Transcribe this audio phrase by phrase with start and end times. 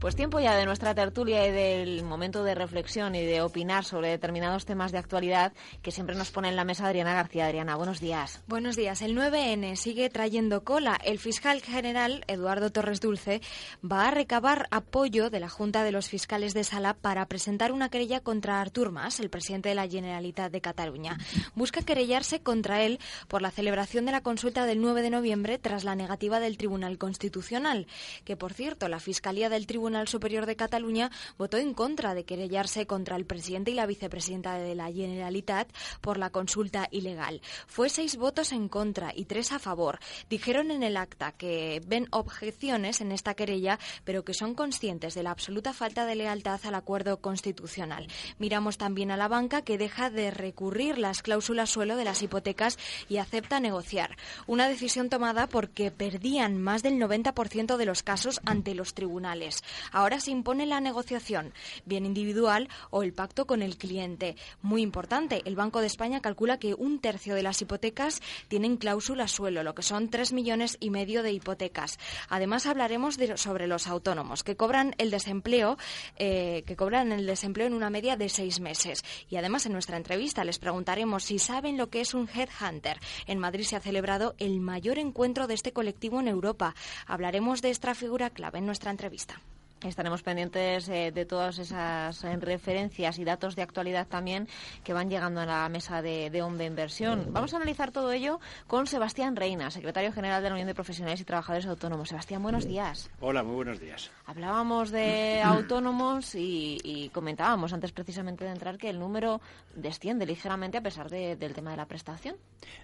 [0.00, 4.08] Pues tiempo ya de nuestra tertulia y del momento de reflexión y de opinar sobre
[4.08, 7.44] determinados temas de actualidad que siempre nos pone en la mesa Adriana García.
[7.44, 8.42] Adriana, buenos días.
[8.46, 9.02] Buenos días.
[9.02, 10.98] El 9N sigue trayendo cola.
[11.04, 13.42] El fiscal general, Eduardo Torres Dulce,
[13.84, 17.90] va a recabar apoyo de la Junta de los Fiscales de Sala para presentar una
[17.90, 21.18] querella contra Artur Mas, el presidente de la Generalitat de Cataluña.
[21.54, 25.84] Busca querellarse contra él por la celebración de la consulta del 9 de noviembre tras
[25.84, 27.86] la negativa del Tribunal Constitucional,
[28.24, 32.22] que por cierto la Fiscalía del Tribunal Tribunal Superior de Cataluña votó en contra de
[32.22, 35.66] querellarse contra el presidente y la vicepresidenta de la Generalitat
[36.00, 37.40] por la consulta ilegal.
[37.66, 39.98] Fue seis votos en contra y tres a favor.
[40.28, 45.24] Dijeron en el acta que ven objeciones en esta querella, pero que son conscientes de
[45.24, 48.06] la absoluta falta de lealtad al acuerdo constitucional.
[48.38, 52.78] Miramos también a la banca que deja de recurrir las cláusulas suelo de las hipotecas
[53.08, 54.16] y acepta negociar.
[54.46, 59.64] Una decisión tomada porque perdían más del 90% de los casos ante los tribunales.
[59.92, 61.52] Ahora se impone la negociación,
[61.84, 64.36] bien individual o el pacto con el cliente.
[64.62, 69.28] Muy importante, el Banco de España calcula que un tercio de las hipotecas tienen cláusula
[69.28, 71.98] suelo, lo que son tres millones y medio de hipotecas.
[72.28, 75.76] Además, hablaremos sobre los autónomos que cobran el desempleo,
[76.16, 79.04] eh, que cobran el desempleo en una media de seis meses.
[79.28, 82.98] Y además, en nuestra entrevista les preguntaremos si saben lo que es un headhunter.
[83.26, 86.74] En Madrid se ha celebrado el mayor encuentro de este colectivo en Europa.
[87.06, 89.40] Hablaremos de esta figura clave en nuestra entrevista.
[89.82, 94.46] Estaremos pendientes eh, de todas esas eh, referencias y datos de actualidad también
[94.84, 97.28] que van llegando a la mesa de, de Hombre Inversión.
[97.30, 101.20] Vamos a analizar todo ello con Sebastián Reina, secretario general de la Unión de Profesionales
[101.22, 102.10] y Trabajadores Autónomos.
[102.10, 103.10] Sebastián, buenos días.
[103.20, 104.10] Hola, muy buenos días.
[104.26, 109.40] Hablábamos de autónomos y, comentábamos antes precisamente de entrar que el número
[109.74, 112.36] desciende ligeramente a pesar del tema de la prestación.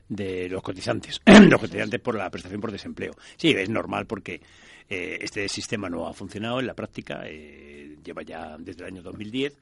[0.09, 3.13] De los cotizantes, los cotizantes por la prestación por desempleo.
[3.37, 4.41] Sí, es normal porque
[4.89, 9.03] eh, este sistema no ha funcionado en la práctica, eh, lleva ya desde el año
[9.03, 9.57] 2010.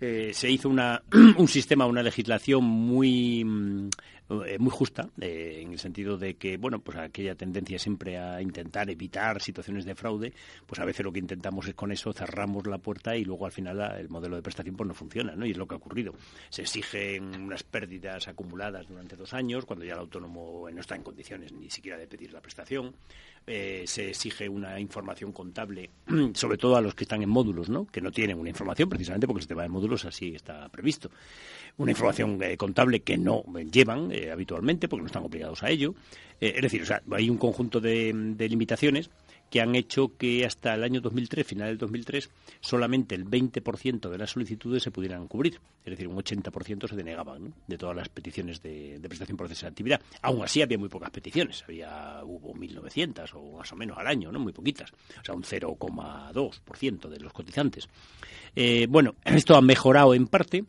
[0.00, 1.02] Eh, se hizo una,
[1.36, 3.90] un sistema, una legislación muy mm,
[4.28, 8.90] muy justa, eh, en el sentido de que, bueno, pues aquella tendencia siempre a intentar
[8.90, 10.32] evitar situaciones de fraude,
[10.66, 13.52] pues a veces lo que intentamos es con eso cerramos la puerta y luego al
[13.52, 15.46] final el modelo de prestación pues no funciona, ¿no?
[15.46, 16.14] Y es lo que ha ocurrido.
[16.50, 21.02] Se exigen unas pérdidas acumuladas durante dos años, cuando ya el autónomo no está en
[21.02, 22.94] condiciones ni siquiera de pedir la prestación.
[23.46, 25.88] Eh, se exige una información contable,
[26.34, 27.86] sobre todo a los que están en módulos, ¿no?
[27.86, 31.10] Que no tienen una información, precisamente porque el sistema de módulos así está previsto.
[31.78, 35.94] Una información contable que no llevan eh, habitualmente porque no están obligados a ello.
[36.40, 39.10] Eh, es decir, o sea, hay un conjunto de, limitaciones
[39.48, 42.30] que han hecho que hasta el año 2003, final del 2003,
[42.60, 45.60] solamente el 20% de las solicitudes se pudieran cubrir.
[45.84, 49.70] Es decir, un 80% se denegaban de todas las peticiones de, prestación por cese de
[49.70, 50.00] actividad.
[50.20, 51.62] Aún así había muy pocas peticiones.
[51.62, 54.40] Había, hubo 1.900 o más o menos al año, ¿no?
[54.40, 54.90] Muy poquitas.
[54.90, 57.88] O sea, un 0,2% de los cotizantes.
[58.54, 60.64] Eh, bueno, esto ha mejorado en parte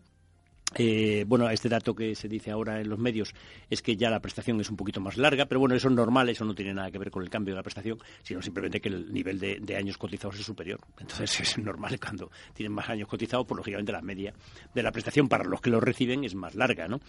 [0.76, 3.34] eh, bueno, este dato que se dice ahora en los medios
[3.70, 6.30] es que ya la prestación es un poquito más larga, pero bueno, eso es normal,
[6.30, 8.90] eso no tiene nada que ver con el cambio de la prestación, sino simplemente que
[8.90, 10.80] el nivel de, años cotizados es superior.
[11.00, 14.34] Entonces es normal cuando tienen más años cotizados, pues lógicamente la media
[14.74, 17.00] de la prestación para los que lo reciben es más larga, ¿no?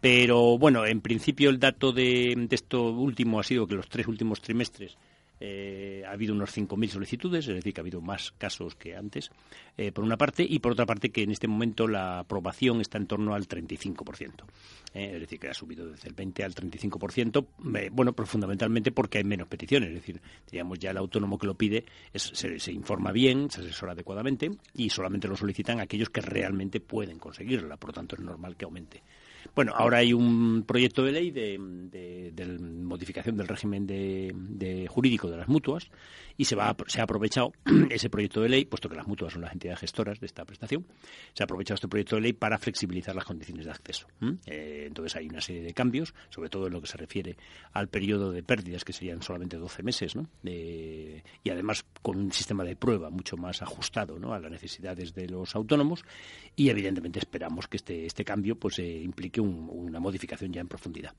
[0.00, 4.06] Pero bueno, en principio el dato de, de esto último ha sido que los tres
[4.06, 4.96] últimos trimestres
[5.40, 9.30] eh, ha habido unos 5.000 solicitudes, es decir, que ha habido más casos que antes,
[9.76, 12.98] eh, por una parte, y por otra parte que en este momento la aprobación está
[12.98, 14.44] en torno al 35%.
[14.92, 17.46] Eh, es decir, que ha subido desde el 20 al 35%,
[17.90, 20.20] bueno, pues fundamentalmente porque hay menos peticiones, es decir,
[20.50, 24.90] digamos, ya el autónomo que lo pide se, se, informa bien, se asesora adecuadamente y
[24.90, 29.02] solamente lo solicitan aquellos que realmente pueden conseguirla, por lo tanto es normal que aumente.
[29.54, 31.58] Bueno, ahora hay un proyecto de ley de,
[32.60, 35.90] modificación del régimen de, jurídico de las mutuas
[36.36, 37.52] y se, va, se ha aprovechado
[37.90, 40.86] ese proyecto de ley, puesto que las mutuas son las entidades gestoras de esta prestación,
[41.34, 44.06] se ha aprovechado este proyecto de ley para flexibilizar las condiciones de acceso.
[44.46, 47.36] Eh, entonces hay una serie de cambios, sobre todo en lo que se refiere
[47.72, 50.28] al periodo de pérdidas, que serían solamente 12 meses, ¿no?
[50.42, 54.32] y además con un sistema de prueba mucho más ajustado ¿no?
[54.32, 56.04] a las necesidades de los autónomos
[56.56, 61.14] y evidentemente esperamos que este, este cambio pues eh, implique una modificación ya en profundidad.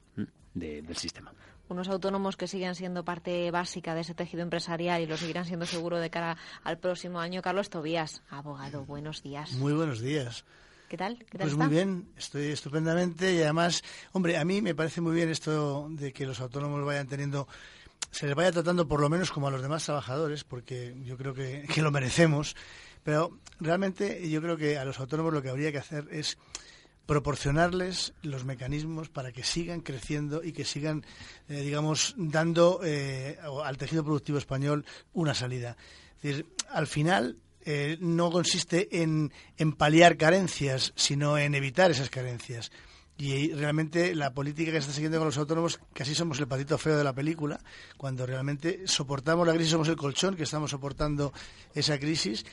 [0.54, 1.32] del sistema
[1.72, 5.66] unos autónomos que siguen siendo parte básica de ese tejido empresarial y lo seguirán siendo
[5.66, 7.42] seguro de cara al próximo año.
[7.42, 9.54] Carlos Tobías, abogado, buenos días.
[9.54, 10.44] Muy buenos días.
[10.90, 11.20] ¿Qué tal?
[11.20, 13.82] ¿Qué tal pues muy bien, estoy estupendamente y además,
[14.12, 17.48] hombre, a mí me parece muy bien esto de que los autónomos vayan teniendo
[18.12, 21.34] se les vaya tratando por lo menos como a los demás trabajadores, porque yo creo
[21.34, 22.58] que, que, lo merecemos.
[23.04, 26.38] Pero realmente yo creo que a los autónomos lo que habría que hacer es
[27.12, 31.06] proporcionarles los mecanismos para que sigan creciendo y que sigan,
[31.50, 35.76] eh, digamos, dando eh, al tejido productivo español una salida.
[36.22, 37.36] Es decir, al final
[37.66, 42.72] eh, no consiste en, en paliar carencias, sino en evitar esas carencias.
[43.18, 46.98] Y realmente la política que está siguiendo con los autónomos, casi somos el patito feo
[46.98, 47.60] de la película,
[47.98, 51.34] cuando realmente soportamos la crisis, somos el colchón que estamos soportando
[51.76, 52.46] esa crisis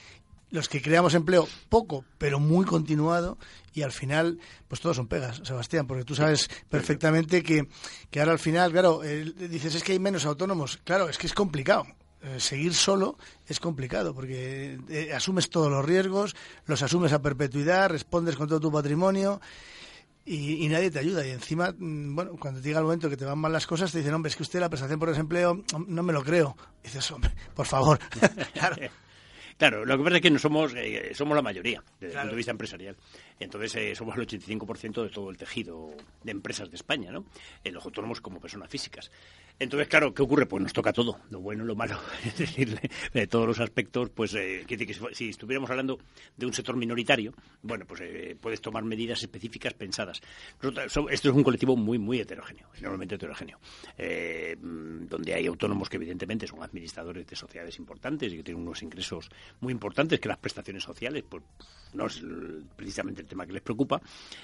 [0.51, 3.39] los que creamos empleo poco, pero muy continuado,
[3.75, 7.69] y al final, pues todos son pegas, Sebastián, porque tú sabes perfectamente que,
[8.11, 10.79] que ahora al final, claro, dices es que hay menos autónomos.
[10.85, 11.87] Claro, es que es complicado.
[12.21, 13.17] Eh, seguir solo
[13.47, 16.35] es complicado porque eh, asumes todos los riesgos,
[16.67, 19.41] los asumes a perpetuidad, respondes con todo tu patrimonio.
[20.31, 21.27] Y, nadie te ayuda.
[21.27, 23.99] Y encima, mm, bueno, cuando llega el momento que te van mal las cosas, te
[23.99, 26.55] dicen, hombre, es que usted la prestación por desempleo no me lo creo.
[26.85, 27.99] Dices, hombre, por favor.
[28.53, 28.77] claro.
[29.59, 32.31] Claro, lo que pasa es que no somos, eh, somos la mayoría desde el punto
[32.31, 32.97] de vista empresarial.
[33.41, 35.91] Entonces eh, somos el 85% de todo el tejido
[36.23, 37.25] de empresas de España, ¿no?
[37.65, 39.11] En los autónomos como personas físicas.
[39.61, 40.47] Entonces, claro, ¿qué ocurre?
[40.47, 41.99] Pues nos toca todo, lo bueno lo malo.
[42.25, 42.79] Es decir,
[43.13, 45.99] de todos los aspectos, pues eh, que si estuviéramos hablando
[46.37, 47.33] de un sector minoritario,
[47.63, 50.21] bueno, pues eh, puedes tomar medidas específicas pensadas.
[50.63, 53.59] esto es un colectivo muy, muy heterogéneo, enormemente heterogéneo,
[53.97, 58.83] eh, donde hay autónomos que evidentemente son administradores de sociedades importantes y que tienen unos
[58.83, 59.29] ingresos
[59.61, 61.43] muy importantes que las prestaciones sociales, pues
[61.95, 62.23] no es
[62.77, 64.01] precisamente el tema que les preocupa.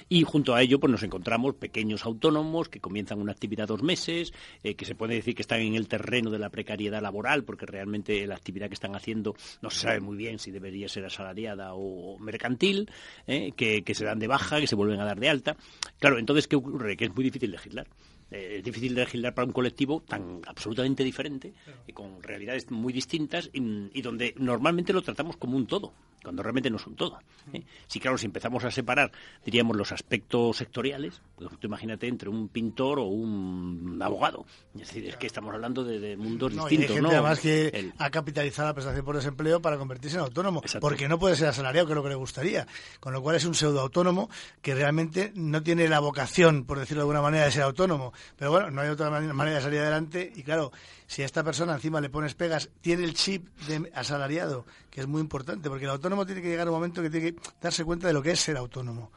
[0.09, 4.33] Y junto a ello, pues nos encontramos pequeños autónomos que comienzan una actividad dos meses,
[4.63, 8.27] que se puede decir que están en el terreno de la precariedad laboral, porque realmente
[8.27, 12.19] la actividad que están haciendo no se sabe muy bien si debería ser asalariada o
[12.19, 12.91] mercantil,
[13.27, 13.53] ¿eh?
[13.57, 15.57] que, que se dan de baja, que se vuelven a dar de alta.
[15.99, 16.97] Claro, entonces, ¿qué ocurre?
[16.97, 17.87] Que es muy difícil legislar.
[18.31, 21.53] Eh, es difícil legislar para un colectivo tan absolutamente diferente,
[21.87, 25.93] y con realidades muy distintas, y, donde normalmente lo tratamos como un todo
[26.25, 27.21] cuando realmente no son todo.
[27.53, 27.63] ¿eh?
[27.87, 29.13] Sí, claro, si empezamos a separar,
[29.45, 34.47] diríamos, los aspectos sectoriales, pues tú imagínate entre un pintor o un abogado.
[34.75, 36.91] Es decir, es que estamos hablando de, mundos distintos.
[36.91, 41.07] hay gente además que ha capitalizado la prestación por desempleo para convertirse en autónomo, porque
[41.09, 42.67] no puede ser asalariado, que es lo que le gustaría.
[42.99, 44.31] Con lo cual es un pseudo autónomo
[44.63, 48.15] que realmente no tiene la vocación, por decirlo de alguna manera, de ser autónomo.
[48.37, 50.73] Pero bueno, no hay otra manera de salir adelante y claro,
[51.15, 55.07] si a esta persona encima le pones pegas, tiene el chip de asalariado, que es
[55.07, 57.85] muy importante, porque el autónomo tiene que llegar a un momento que tiene que darse
[57.85, 59.13] cuenta de lo que es ser autónomo.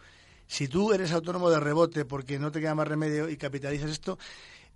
[0.46, 4.20] Si tú eres autónomo de rebote porque no te queda más remedio y capitalizas esto,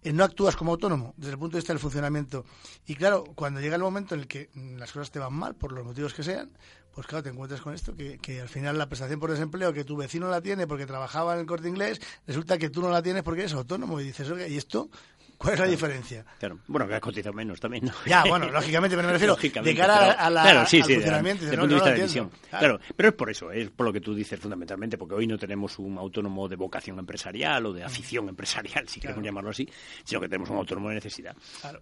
[0.02, 2.44] eh, no actúas como autónomo desde el punto de vista del funcionamiento.
[2.88, 5.74] Y claro, cuando llega el momento en el que las cosas te van mal, por
[5.74, 6.50] los motivos que sean,
[6.92, 9.84] pues claro, te encuentras con esto, que, que, al final la prestación por desempleo que
[9.84, 13.04] tu vecino la tiene porque trabajaba en el corte inglés, resulta que tú no la
[13.04, 14.02] tienes porque eres autónomo.
[14.02, 14.90] Y dices, oye, ¿y esto
[15.42, 16.24] ¿Cuál es la diferencia?
[16.38, 16.60] Claro.
[16.68, 17.94] Bueno, que has cotizado menos también, ¿no?
[18.06, 21.46] Ya, bueno, lógicamente, pero me refiero de cara a la, claro, sí, sí, al funcionamiento.
[21.46, 22.32] Desde el punto de vista de visión.
[22.52, 22.80] Claro.
[22.96, 25.80] pero es por eso, es por lo que tú dices fundamentalmente, porque hoy no tenemos
[25.80, 29.68] un autónomo de vocación empresarial o de afición empresarial, si queremos llamarlo así,
[30.04, 31.36] sino que tenemos un autónomo de necesidad.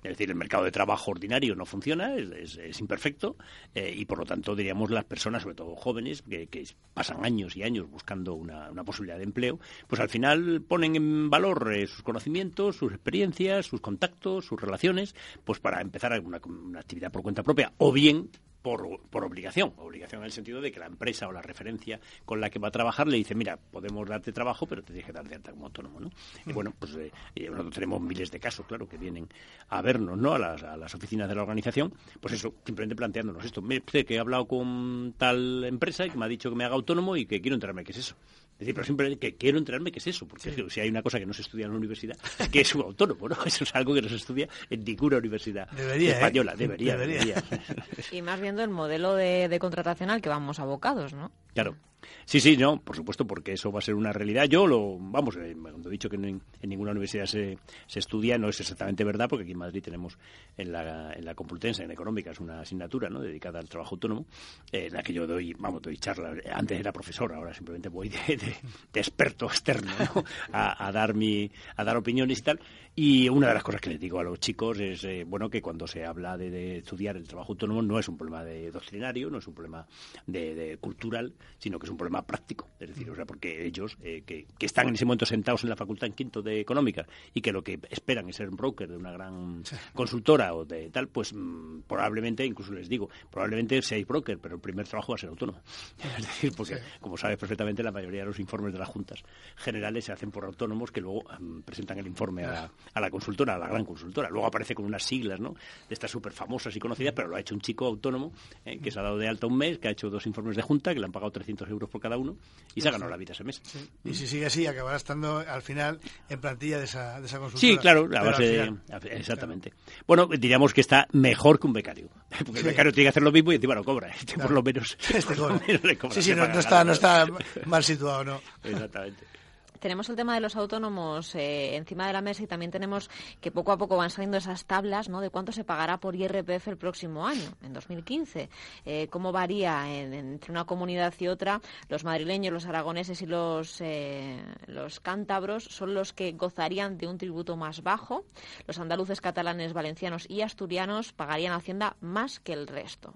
[0.03, 3.35] Es decir, el mercado de trabajo ordinario no funciona, es, imperfecto,
[3.75, 6.47] eh, y por lo tanto, diríamos, las personas, sobre todo jóvenes, que,
[6.94, 11.73] pasan años y años buscando una, posibilidad de empleo, pues al final ponen en valor
[11.73, 17.11] eh, sus conocimientos, sus experiencias, sus contactos, sus relaciones, pues para empezar una, una actividad
[17.11, 18.29] por cuenta propia, o bien
[18.61, 22.41] por, por, obligación, obligación en el sentido de que la empresa o la referencia con
[22.41, 25.13] la que va a trabajar le dice, mira, podemos darte trabajo, pero te tienes que
[25.13, 26.09] dar de alta como autónomo, ¿no?
[26.45, 27.11] Y bueno, pues eh,
[27.49, 29.27] nosotros tenemos miles de casos, claro, que vienen
[29.69, 30.33] a vernos, ¿no?
[30.33, 33.63] A las, a las oficinas de la organización, pues eso, simplemente planteándonos esto.
[33.91, 36.75] Sé que he hablado con tal empresa y que me ha dicho que me haga
[36.75, 38.15] autónomo y que quiero enterarme qué es eso.
[38.59, 41.18] Es decir, pero siempre que quiero enterarme qué es eso, porque si hay una cosa
[41.18, 43.37] que no se estudia en la universidad, es que es un autónomo, ¿no?
[43.45, 46.13] Eso es algo que no se estudia en ninguna universidad debería, ¿eh?
[46.16, 47.42] española, debería, debería.
[48.11, 51.31] Y más viendo el modelo de, de contratación al que vamos abocados, ¿no?
[51.54, 51.78] Claro.
[52.25, 54.45] Sí, sí, no, por supuesto, porque eso va a ser una realidad.
[54.45, 58.49] Yo lo, vamos, eh, cuando he dicho que en, ninguna universidad se, se, estudia, no
[58.49, 60.18] es exactamente verdad, porque aquí en Madrid tenemos
[60.57, 63.19] en la, en la Complutense, en Económica, es una asignatura ¿no?
[63.21, 64.25] dedicada al trabajo autónomo,
[64.71, 66.37] eh, en la que yo doy, vamos, doy charlas.
[66.51, 69.92] Antes era profesor, ahora simplemente voy de, de, experto externo
[70.51, 72.59] a, a, dar mi, a dar opiniones y tal.
[73.01, 75.61] Y una de las cosas que les digo a los chicos es, eh, bueno, que
[75.61, 79.37] cuando se habla de, estudiar el trabajo autónomo no es un problema de doctrinario, no
[79.37, 79.87] es un problema
[80.27, 82.68] de, cultural, sino que es un problema práctico.
[82.77, 85.77] Es decir, o sea, porque ellos, eh, que, están en ese momento sentados en la
[85.77, 88.97] facultad en quinto de económica y que lo que esperan es ser un broker de
[88.97, 89.63] una gran
[89.94, 94.61] consultora o de tal, pues mm, probablemente, incluso les digo, probablemente seáis broker, pero el
[94.61, 95.61] primer trabajo va a ser autónomo.
[96.19, 99.23] Es decir, porque, como sabes perfectamente, la mayoría de los informes de las juntas
[99.56, 103.57] generales se hacen por autónomos que luego mm, presentan el informe a, la consultora, a
[103.57, 104.29] la gran consultora.
[104.29, 105.53] Luego aparece con unas siglas, ¿no?
[105.87, 108.31] De estas súper famosas y conocidas, pero lo ha hecho un chico autónomo
[108.65, 110.61] eh, que se ha dado de alta un mes, que ha hecho dos informes de
[110.61, 112.35] junta, que le han pagado 300 euros por cada uno
[112.75, 113.61] y se ha ganado la vida ese mes.
[114.03, 117.73] Y si sigue así, acabará estando al final en plantilla de esa, de esa consultora.
[117.73, 118.71] Sí, claro, la base,
[119.11, 119.73] exactamente.
[120.07, 122.09] Bueno, diríamos que está mejor que un becario.
[122.45, 124.09] Porque el becario tiene que hacer lo mismo y encima lo cobra.
[124.09, 125.19] Este por lo menos, este
[125.87, 126.15] le cobra.
[126.15, 127.25] Sí, sí, no, está, no está
[127.65, 128.41] mal situado, ¿no?
[128.63, 129.39] Exactamente
[129.80, 133.09] tenemos el tema de los autónomos eh, encima de la mesa y también tenemos
[133.42, 135.21] que poco a poco van saliendo esas tablas ¿no?
[135.21, 138.50] de cuánto se pagará por IRPF el próximo año, en 2015.
[138.86, 141.62] Eh, cómo varía entre una comunidad y otra.
[141.88, 147.18] Los madrileños, los aragoneses y los, eh, los cántabros son los que gozarían de un
[147.18, 148.26] tributo más bajo.
[148.68, 153.14] Los andaluces, catalanes, valencianos y asturianos pagarían Hacienda más que el resto.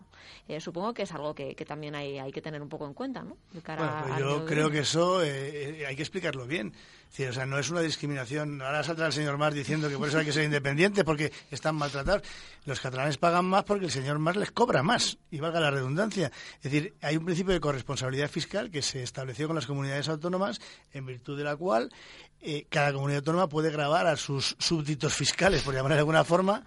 [0.59, 3.21] supongo que es algo que, también hay, hay, que tener un poco en cuenta.
[3.21, 3.37] ¿no?
[3.51, 3.63] Pues
[4.19, 6.73] yo creo que eso hay que explicarlo bien bien.
[7.29, 8.61] o sea, no es una discriminación.
[8.61, 11.75] Ahora saldrá el señor Mas diciendo que por eso hay que ser independiente porque están
[11.75, 12.21] maltratados.
[12.65, 16.31] Los catalanes pagan más porque el señor Mas les cobra más, y valga la redundancia.
[16.57, 20.61] Es decir, hay un principio de corresponsabilidad fiscal que se estableció con las comunidades autónomas,
[20.93, 21.89] en virtud de la cual
[22.41, 26.63] eh, cada comunidad autónoma puede grabar a sus súbditos fiscales, por llamar de alguna forma,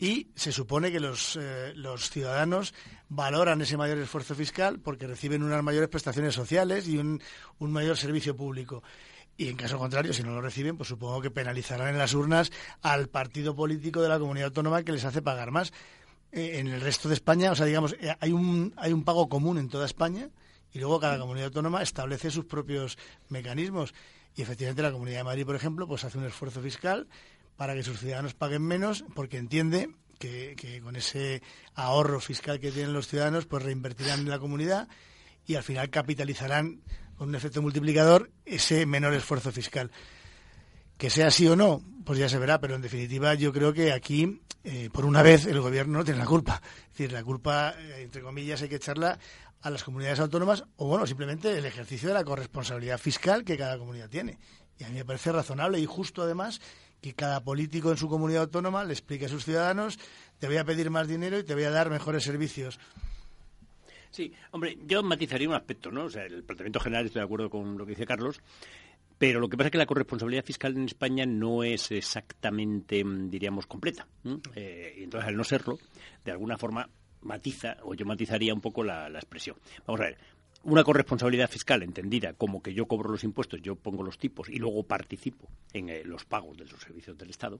[0.00, 2.72] y se supone que los, eh, los ciudadanos
[3.10, 7.20] valoran ese mayor esfuerzo fiscal porque reciben unas mayores prestaciones sociales y un,
[7.58, 8.82] un mayor servicio público.
[9.36, 12.50] Y en caso contrario, si no lo reciben, pues supongo que penalizarán en las urnas
[12.80, 15.70] al partido político de la comunidad autónoma que les hace pagar más.
[16.32, 19.28] Eh, en el resto de España, o sea, digamos, eh, hay un, hay un pago
[19.28, 20.30] común en toda España
[20.72, 22.96] y luego cada comunidad autónoma establece sus propios
[23.28, 23.92] mecanismos.
[24.34, 27.06] Y efectivamente la Comunidad de Madrid, por ejemplo, pues hace un esfuerzo fiscal
[27.60, 31.42] para que sus ciudadanos paguen menos, porque entiende que, con ese
[31.74, 34.88] ahorro fiscal que tienen los ciudadanos, pues reinvertirán en la comunidad
[35.46, 36.80] y al final capitalizarán
[37.16, 39.90] con un efecto multiplicador ese menor esfuerzo fiscal.
[40.96, 43.92] Que sea así o no, pues ya se verá, pero en definitiva yo creo que
[43.92, 46.62] aquí, eh, por una vez, el gobierno no tiene la culpa.
[46.84, 49.18] Es decir, la culpa, eh, entre comillas, hay que echarla
[49.60, 53.76] a las comunidades autónomas o, bueno, simplemente el ejercicio de la corresponsabilidad fiscal que cada
[53.76, 54.38] comunidad tiene.
[54.78, 56.58] Y a mí me parece razonable y justo, además,
[57.00, 59.98] que cada político en su comunidad autónoma le explique a sus ciudadanos,
[60.38, 62.78] te voy a pedir más dinero y te voy a dar mejores servicios.
[64.10, 66.04] Sí, hombre, yo matizaría un aspecto, ¿no?
[66.04, 68.40] O sea, el planteamiento general, estoy de acuerdo con lo que dice Carlos,
[69.18, 73.66] pero lo que pasa es que la corresponsabilidad fiscal en España no es exactamente, diríamos,
[73.66, 74.06] completa.
[74.54, 75.78] Eh, y entonces, al no serlo,
[76.24, 76.88] de alguna forma
[77.22, 79.56] matiza, o yo matizaría un poco la expresión.
[79.86, 80.18] Vamos a ver,
[80.62, 84.58] una corresponsabilidad fiscal entendida como que yo cobro los impuestos, yo pongo los tipos y
[84.58, 87.58] luego participo en eh, los pagos de los servicios del Estado,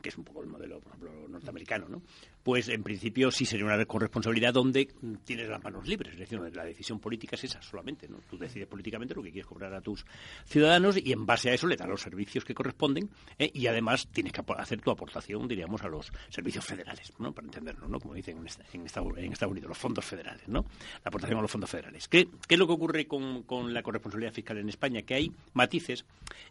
[0.00, 2.02] que es un poco el modelo, por ejemplo, norteamericano, ¿no?
[2.42, 4.88] Pues en principio sí sería una corresponsabilidad donde
[5.24, 8.18] tienes las manos libres, es decir, la decisión política es esa solamente, ¿no?
[8.30, 10.06] Tú decides políticamente lo que quieres cobrar a tus
[10.44, 13.50] ciudadanos y en base a eso le das los servicios que corresponden ¿eh?
[13.52, 17.32] y además tienes que hacer tu aportación, diríamos, a los servicios federales, ¿no?
[17.32, 17.98] Para entenderlo, ¿no?
[17.98, 19.12] Como dicen en, Estados
[19.50, 20.64] Unidos, los fondos federales, ¿no?
[21.04, 22.06] La aportación a los fondos federales.
[22.46, 25.02] ¿Qué, es lo que ocurre con, la corresponsabilidad fiscal en España?
[25.02, 26.04] Que hay matices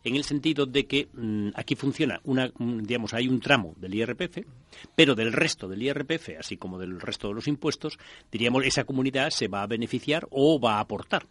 [0.04, 4.40] en el sentido de que mm, aquí funciona una, digamos, hay un tramo del IRPF,
[4.96, 7.98] pero del resto del IRPF, así como del resto de los impuestos,
[8.32, 11.28] diríamos, esa comunidad se va a beneficiar o va a aportar.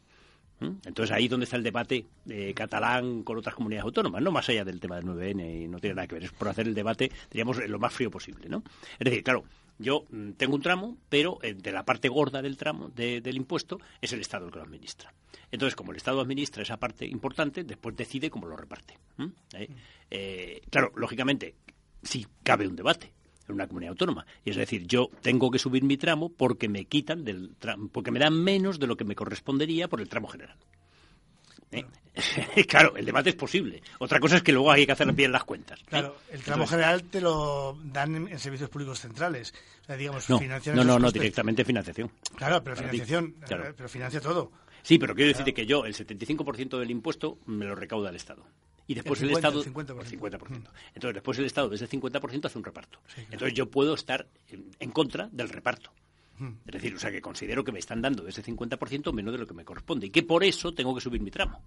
[0.60, 4.48] Entonces ahí es donde está el debate eh, catalán con otras comunidades autónomas, no más
[4.48, 6.74] allá del tema del 9N y no tiene nada que ver, es por hacer el
[6.74, 8.62] debate, diríamos, lo más frío posible, ¿no?
[8.98, 9.44] Es decir, claro,
[9.78, 13.78] yo mm, tengo un tramo, pero eh, de la parte gorda del tramo del impuesto
[14.00, 15.12] es el Estado el que lo administra.
[15.50, 18.98] Entonces, como el Estado administra esa parte importante, después decide cómo lo reparte.
[19.52, 20.60] ¿Eh?
[20.70, 21.54] claro, lógicamente,
[22.02, 23.12] sí cabe un debate
[23.48, 24.26] en una comunidad autónoma.
[24.44, 28.10] Y es decir, yo tengo que subir mi tramo porque me quitan del tramo, porque
[28.10, 30.56] me dan menos de lo que me correspondería por el tramo general.
[32.56, 32.64] ¿Eh?
[32.66, 33.82] claro, el debate es posible.
[33.98, 35.80] Otra cosa es que luego hay que hacer bien las cuentas.
[35.80, 35.84] ¿eh?
[35.88, 39.52] Claro, el tramo general te lo dan en, servicios públicos centrales.
[39.82, 42.10] O sea, digamos, no, no, no, directamente financiación.
[42.36, 44.52] Claro, pero financiación, pero financia todo.
[44.82, 48.44] Sí, pero quiero decirte que yo el 75% del impuesto me lo recauda el Estado.
[48.86, 49.62] Y después el, Estado...
[49.62, 50.04] El 50%.
[50.04, 50.40] 50%.
[50.94, 53.00] Entonces después el Estado desde el 50% hace un reparto.
[53.30, 54.26] Entonces yo puedo estar
[54.78, 55.90] en, contra del reparto.
[56.66, 59.46] Es decir, o sea que considero que me están dando ese 50% menos de lo
[59.46, 61.62] que me corresponde y que por eso tengo que subir mi tramo.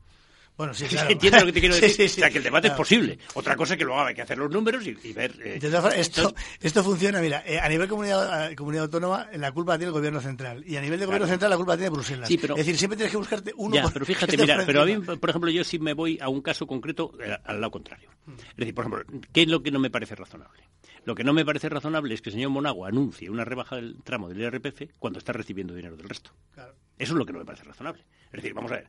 [0.57, 1.09] Bueno, sí, claro.
[1.11, 1.89] ¿Entiendes lo que te quiero decir?
[1.91, 2.21] sí, sí.
[2.21, 2.73] O sea, que el debate Claro.
[2.73, 3.19] es posible.
[3.35, 5.33] Otra cosa es que luego hay que hacer los números y, y ver...
[5.43, 5.59] eh,
[5.95, 9.93] esto, esto funciona, mira, eh, a nivel comunidad, comunidad autónoma, la culpa la tiene el
[9.93, 10.63] gobierno central.
[10.67, 11.33] Y a nivel de gobierno Claro.
[11.33, 12.27] central, la culpa la tiene Bruselas.
[12.27, 14.63] Sí, pero- es decir, siempre tienes que buscarte uno Ya, por- pero fíjate, esté mira,
[14.65, 17.61] pero a mí, por ejemplo, yo sí me voy a un caso concreto eh, al
[17.61, 18.09] lado contrario.
[18.25, 18.31] Mm.
[18.33, 20.63] Es decir, por ejemplo, ¿qué es lo que no me parece razonable?
[21.05, 23.95] Lo que no me parece razonable es que el señor Monagua anuncie una rebaja del
[24.03, 26.31] tramo del IRPF cuando está recibiendo dinero del resto.
[26.53, 26.73] Claro.
[26.97, 28.03] Eso es lo que no me parece razonable.
[28.25, 28.87] Es decir, vamos a ver.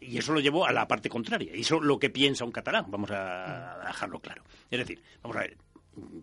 [0.00, 1.54] Y eso lo llevo a la parte contraria.
[1.54, 2.86] Y eso es lo que piensa un catalán.
[2.88, 4.42] Vamos a dejarlo claro.
[4.70, 5.56] Es decir, vamos a ver.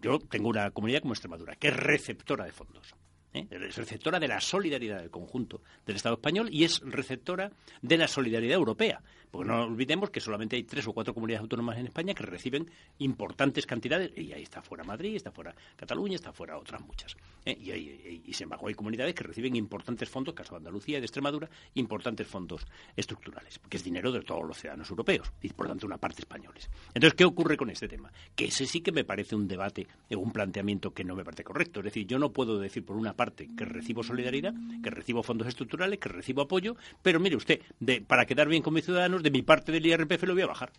[0.01, 2.93] Yo tengo una comunidad como Extremadura, que es receptora de fondos.
[3.33, 3.47] ¿eh?
[3.49, 7.51] Es receptora de la solidaridad del conjunto del Estado español y es receptora
[7.81, 9.01] de la solidaridad europea.
[9.31, 12.69] Porque no olvidemos que solamente hay tres o cuatro comunidades autónomas en España que reciben
[12.99, 17.15] importantes cantidades, y ahí está fuera Madrid, está fuera Cataluña, está fuera otras muchas.
[17.45, 17.57] ¿Eh?
[17.59, 21.01] Y, y, y sin embargo hay comunidades que reciben importantes fondos, caso de Andalucía y
[21.01, 25.67] de Extremadura, importantes fondos estructurales, porque es dinero de todos los ciudadanos europeos y por
[25.67, 26.69] tanto una parte españoles.
[26.93, 28.11] Entonces, ¿qué ocurre con este tema?
[28.35, 31.79] Que ese sí que me parece un debate, un planteamiento que no me parece correcto.
[31.79, 35.47] Es decir, yo no puedo decir por una parte que recibo solidaridad, que recibo fondos
[35.47, 39.31] estructurales, que recibo apoyo, pero mire usted, de, para quedar bien con mis ciudadanos, de
[39.31, 40.71] mi parte del IRPF lo voy a bajar.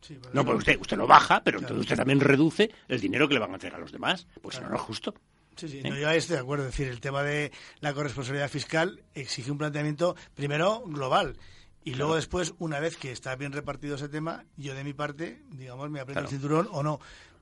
[0.00, 1.72] Sí, No, pues usted, usted lo baja, pero Claro.
[1.74, 4.26] entonces usted también reduce el dinero que le van a hacer a los demás.
[4.42, 5.14] Pues no, no es justo.
[5.56, 5.88] Sí, sí, ¿Eh?
[5.90, 6.64] no, yo ahí estoy de acuerdo.
[6.66, 11.36] Es decir, el tema de la corresponsabilidad fiscal exige un planteamiento, primero, global.
[11.84, 15.42] Y luego después, una vez que está bien repartido ese tema, yo de mi parte,
[15.50, 16.20] digamos, me Claro.
[16.22, 16.98] el cinturón o no.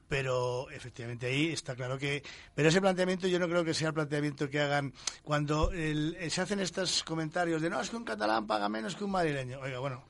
[0.08, 2.22] Pero efectivamente ahí está claro que...
[2.54, 4.92] Pero ese planteamiento yo no creo que sea el planteamiento que hagan
[5.22, 9.04] cuando el- se hacen estos comentarios de no, es que un catalán paga menos que
[9.04, 9.60] un madrileño.
[9.60, 10.04] Oiga, bueno,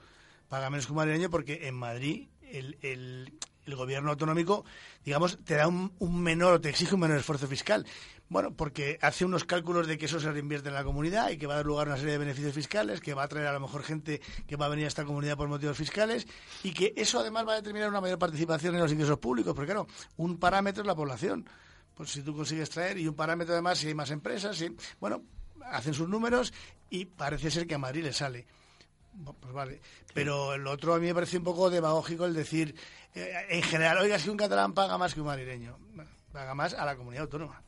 [0.49, 3.33] paga menos que un madrileño porque en Madrid el, el-
[3.67, 4.65] el gobierno autonómico,
[5.05, 5.93] digamos, te da un,
[6.23, 7.87] menor te exige un menor esfuerzo fiscal.
[8.29, 11.47] Bueno, porque hace unos cálculos de que eso se reinvierte en la comunidad y que
[11.47, 13.53] va a dar lugar a una serie de beneficios fiscales, que va a traer a
[13.53, 16.27] lo mejor gente que va a venir a esta comunidad por motivos fiscales
[16.63, 19.73] y que eso además va a determinar una mayor participación en los ingresos públicos, porque
[19.73, 21.47] claro, un parámetro es la población.
[21.95, 25.23] Pues si tú consigues traer y un parámetro además si hay más empresas, si, bueno,
[25.67, 26.55] hacen sus números
[26.89, 28.47] y parece ser que a Madrid le sale.
[29.41, 29.81] Pues vale.
[30.15, 32.75] Pero el otro a mí me parece un poco demagógico el decir,
[33.15, 35.77] eh, en general, oiga, es que un catalán paga más que un madrileño.
[36.33, 37.63] Paga más a la comunidad autónoma.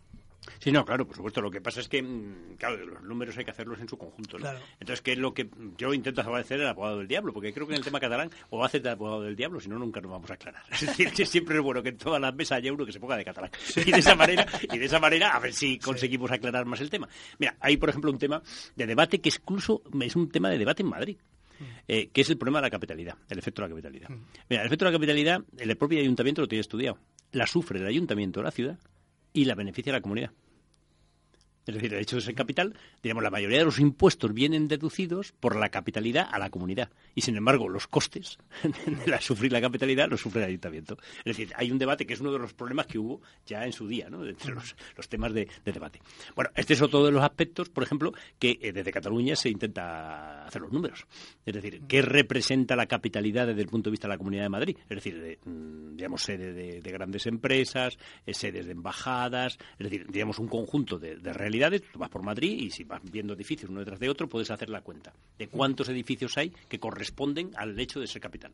[0.58, 1.40] Sí, no, claro, por supuesto.
[1.40, 4.38] Lo que pasa es que, mm, claro, los números hay que hacerlos en su conjunto.
[4.38, 4.42] ¿no?
[4.42, 4.61] Claro.
[4.80, 7.33] Entonces, ¿qué es lo que yo intento hacer el abogado del diablo?
[7.33, 9.61] Porque creo que en el tema catalán o va a hacer de abogado del diablo,
[9.61, 10.62] si no, nunca nos vamos a aclarar.
[10.70, 13.00] Es decir, que siempre es bueno que en todas las mesas haya uno que se
[13.00, 13.50] ponga de catalán.
[13.76, 16.90] Y de esa manera, y de esa manera, a ver si conseguimos aclarar más el
[16.90, 17.09] tema.
[17.38, 18.42] Mira, hay, por ejemplo, un tema
[18.76, 21.16] de debate que incluso es un tema de debate en Madrid.
[21.88, 24.09] Eh, que es el problema de la capitalidad, el efecto de la capitalidad.
[24.49, 26.99] Mira, el efecto de la capitalidad, el propio ayuntamiento lo tiene estudiado.
[27.33, 28.79] La sufre el ayuntamiento de la ciudad
[29.33, 30.31] y la beneficia la comunidad.
[31.66, 35.33] Es decir, el hecho de ser capital, digamos, la mayoría de los impuestos vienen deducidos
[35.33, 36.90] por la capitalidad a la comunidad.
[37.14, 38.38] Y sin embargo, los costes
[39.07, 40.98] de sufrir la capitalidad los sufre el ayuntamiento.
[41.18, 43.72] Es decir, hay un debate que es uno de los problemas que hubo ya en
[43.72, 44.24] su día, ¿no?
[44.27, 46.00] Entre los, los temas de, de debate.
[46.35, 50.44] Bueno, este es otro de los aspectos, por ejemplo, que eh, desde Cataluña se intenta
[50.44, 51.07] hacer los números.
[51.46, 54.48] Es decir, ¿qué representa la capitalidad desde el punto de vista de la Comunidad de
[54.48, 54.77] Madrid?
[54.88, 59.90] Es decir, de, mm, digamos, sede de, de grandes empresas, eh, sedes de embajadas, es
[59.90, 61.33] decir, digamos, un conjunto de, de
[61.93, 64.71] Tú vas por Madrid y si vas viendo edificios uno detrás de otro, puedes hacer
[64.71, 68.53] la cuenta de cuántos edificios hay que corresponden al hecho de ser capital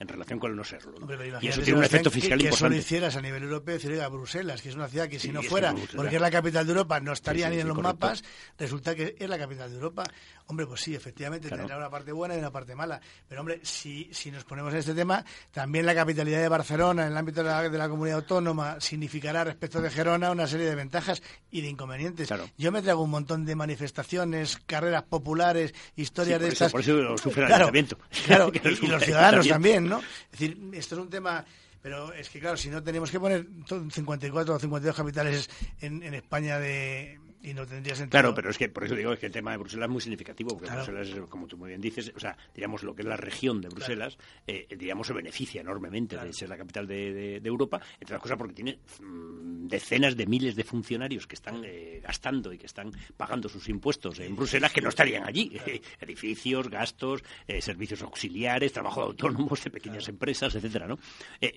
[0.00, 0.92] en relación con el no serlo.
[0.98, 1.06] ¿no?
[1.40, 2.76] Y eso tiene un efecto que- fiscal que, eso lo importante.
[2.78, 5.42] hicieras a nivel europeo, decir, oiga, Bruselas, que es una ciudad que si Sí, no
[5.42, 8.06] fuera, porque es la capital de Europa, no estaría Sí, sí, ni en los correcto.
[8.06, 8.24] mapas,
[8.58, 10.04] resulta que es la capital de Europa.
[10.46, 11.62] Hombre, pues sí, efectivamente, Claro.
[11.62, 13.00] tendrá una parte buena y una parte mala.
[13.28, 17.12] Pero, hombre, si, si nos ponemos en este tema, también la capitalidad de Barcelona, en
[17.12, 20.74] el ámbito de la, de la comunidad autónoma, significará respecto de Gerona una serie de
[20.74, 22.26] ventajas y de inconvenientes.
[22.28, 22.50] Claro.
[22.58, 26.72] Yo me traigo un montón de manifestaciones, carreras populares, historias de eso- estas.
[26.72, 27.96] por eso lo sufre el ayuntamiento.
[28.26, 28.50] Claro,
[28.82, 29.83] y- los ciudadanos ayuntamiento.
[29.88, 29.98] ¿No?
[29.98, 31.44] Es decir, esto es un tema...
[31.82, 35.50] Pero es que, claro, si no tenemos que poner to- 54 o 52 capitales
[35.82, 38.10] en España de y no tendría sentido.
[38.10, 40.00] Claro, pero es que por eso digo es que el tema de Bruselas es muy
[40.00, 40.84] significativo, porque Claro.
[40.84, 43.60] Bruselas, es, como tú muy bien dices, o sea, digamos, lo que es la región
[43.60, 46.26] de Bruselas, eh, digamos, se beneficia enormemente Claro.
[46.28, 50.16] de ser la capital de, de- de Europa, entre otras cosas porque tiene mm, decenas
[50.16, 54.34] de miles de funcionarios que están eh, gastando y que están pagando sus impuestos en
[54.34, 55.52] Bruselas que no estarían allí.
[56.00, 60.98] Edificios, gastos, eh, servicios auxiliares, trabajo de autónomos de pequeñas empresas, etcétera, ¿no?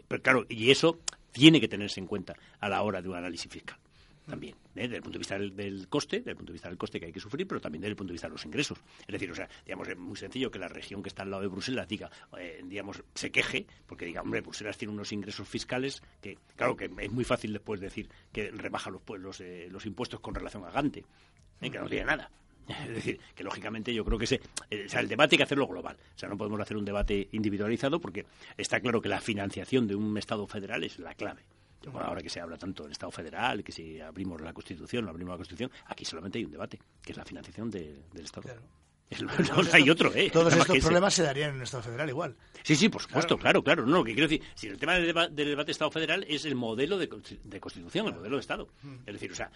[0.08, 1.00] Pero claro, y eso
[1.32, 3.78] tiene que tenerse en cuenta a la hora de un análisis fiscal
[4.28, 4.82] también, ¿eh?
[4.84, 7.00] desde el punto de vista del, del coste, desde el punto de vista del coste
[7.00, 8.80] que hay que sufrir, pero también desde el punto de vista de los ingresos.
[9.02, 11.42] Es decir, o sea, digamos, es muy sencillo que la región que está al lado
[11.42, 16.02] de Bruselas diga, eh, digamos, se queje, porque diga, hombre, Bruselas tiene unos ingresos fiscales
[16.22, 19.86] que, claro, que es muy fácil después decir que rebaja los, pues, los, eh, los
[19.86, 21.06] impuestos con relación a Gante,
[21.62, 21.72] ¿eh?
[21.72, 22.30] que no tiene nada.
[22.88, 25.44] Es decir, que lógicamente yo creo que ese, eh, o sea, el debate hay que
[25.44, 25.98] hacerlo global.
[26.16, 28.26] O sea, no podemos hacer un debate individualizado porque
[28.58, 31.44] está claro que la financiación de un Estado federal es la clave.
[31.96, 35.34] Ahora que se habla tanto del Estado federal, que si abrimos la Constitución, no abrimos
[35.34, 38.50] la Constitución, aquí solamente hay un debate, que es la financiación del Estado.
[39.20, 40.30] No, hay otro, ¿eh?
[40.32, 42.36] Todos estos problemas se darían en un Estado federal igual.
[42.64, 43.86] Sí, sí, por supuesto, claro, claro.
[43.86, 46.98] No, lo que quiero decir, si el tema del, debate Estado federal es el modelo
[46.98, 48.68] de, Constitución, el modelo de Estado.
[48.84, 48.96] Mm.
[49.06, 49.52] Es decir, o sea,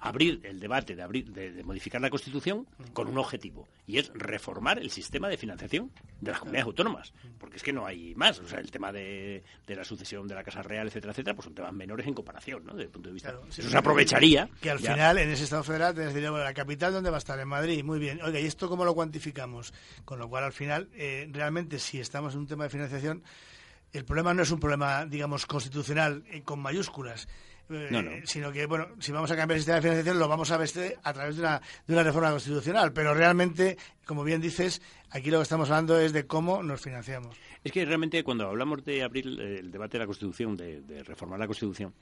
[0.00, 4.78] abrir el debate de, abrir, de, modificar la Constitución con un objetivo, y es reformar
[4.78, 7.12] el sistema de financiación de las comunidades autónomas.
[7.38, 8.38] Porque es que no hay más.
[8.38, 11.54] O sea, el tema de, la sucesión de la Casa Real, etcétera, etcétera, pues son
[11.54, 12.72] temas menores en comparación, ¿no?
[12.72, 13.34] Desde el punto de vista.
[13.50, 14.48] Eso se aprovecharía.
[14.62, 17.18] Que al final, en ese Estado federal, te diría, bueno, la capital, ¿dónde va a
[17.18, 17.38] estar?
[17.38, 17.84] En Madrid.
[17.84, 18.22] Muy bien.
[18.22, 19.72] Oiga, ¿y esto cómo lo cuantificamos.
[20.04, 23.22] Con lo cual, al final, eh, realmente, si estamos en un tema de financiación,
[23.92, 27.28] el problema no es un problema, digamos, constitucional eh, con mayúsculas.
[27.70, 30.58] Eh, sino que, bueno, si vamos a cambiar el sistema de financiación, lo vamos a
[30.58, 32.92] vestir a través de una, de una reforma constitucional.
[32.92, 37.36] Pero realmente, como bien dices, aquí lo que estamos hablando es de cómo nos financiamos.
[37.62, 41.46] Es que realmente cuando hablamos de abrir el debate de la Constitución, de reformar la
[41.46, 41.94] Constitución,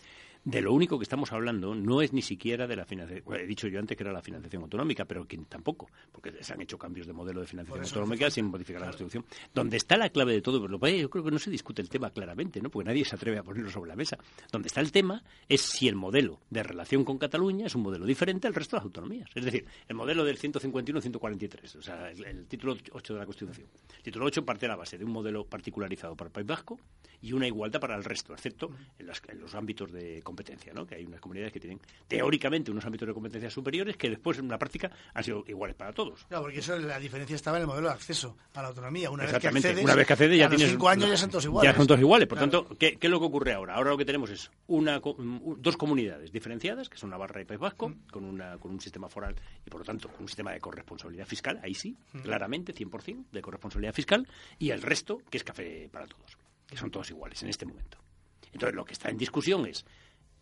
[0.44, 3.36] de lo único que estamos hablando no es ni siquiera de la financiación.
[3.36, 6.60] he dicho yo antes que era la financiación autonómica, pero que tampoco, porque se han
[6.60, 9.24] hecho cambios de modelo de financiación autonómica sin modificar la Constitución.
[9.54, 12.10] Donde está la clave de todo, pero yo creo que no se discute el tema
[12.10, 12.70] claramente, ¿no?
[12.70, 14.18] porque nadie se atreve a ponerlo sobre la mesa.
[14.50, 18.04] Donde está el tema es si el modelo de relación con Cataluña es un modelo
[18.04, 19.30] diferente al resto de las autonomías.
[19.34, 23.68] Es decir, el modelo del 151-143, o sea, el, título 8 de la Constitución.
[23.96, 26.80] El título 8 parte de la base de un modelo particularizado para el País Vasco
[27.20, 30.86] y una igualdad para el resto, excepto en, en los ámbitos de competencia, ¿no?
[30.86, 34.48] que hay unas comunidades que tienen teóricamente unos ámbitos de competencia superiores que después en
[34.48, 36.24] la práctica han sido iguales para todos.
[36.24, 39.10] Claro, porque eso la diferencia estaba en el modelo de acceso a la autonomía.
[39.10, 41.44] Una vez que accedes, una vez que accedes ya tienes cinco años ya son todos
[41.44, 41.70] iguales.
[41.70, 42.28] Ya son todos iguales.
[42.28, 43.74] Por tanto, ¿qué, es lo que ocurre ahora?
[43.74, 47.90] Ahora lo que tenemos es una dos comunidades diferenciadas, que son Navarra y País Vasco,
[47.90, 48.06] mm.
[48.10, 51.26] con, una, con un sistema foral y por lo tanto con un sistema de corresponsabilidad
[51.26, 52.20] fiscal, ahí sí, mm.
[52.20, 54.26] claramente, 100% de corresponsabilidad fiscal,
[54.58, 57.98] y el resto, que es café para todos, que son todos iguales en este momento.
[58.52, 59.84] Entonces, lo que está en discusión es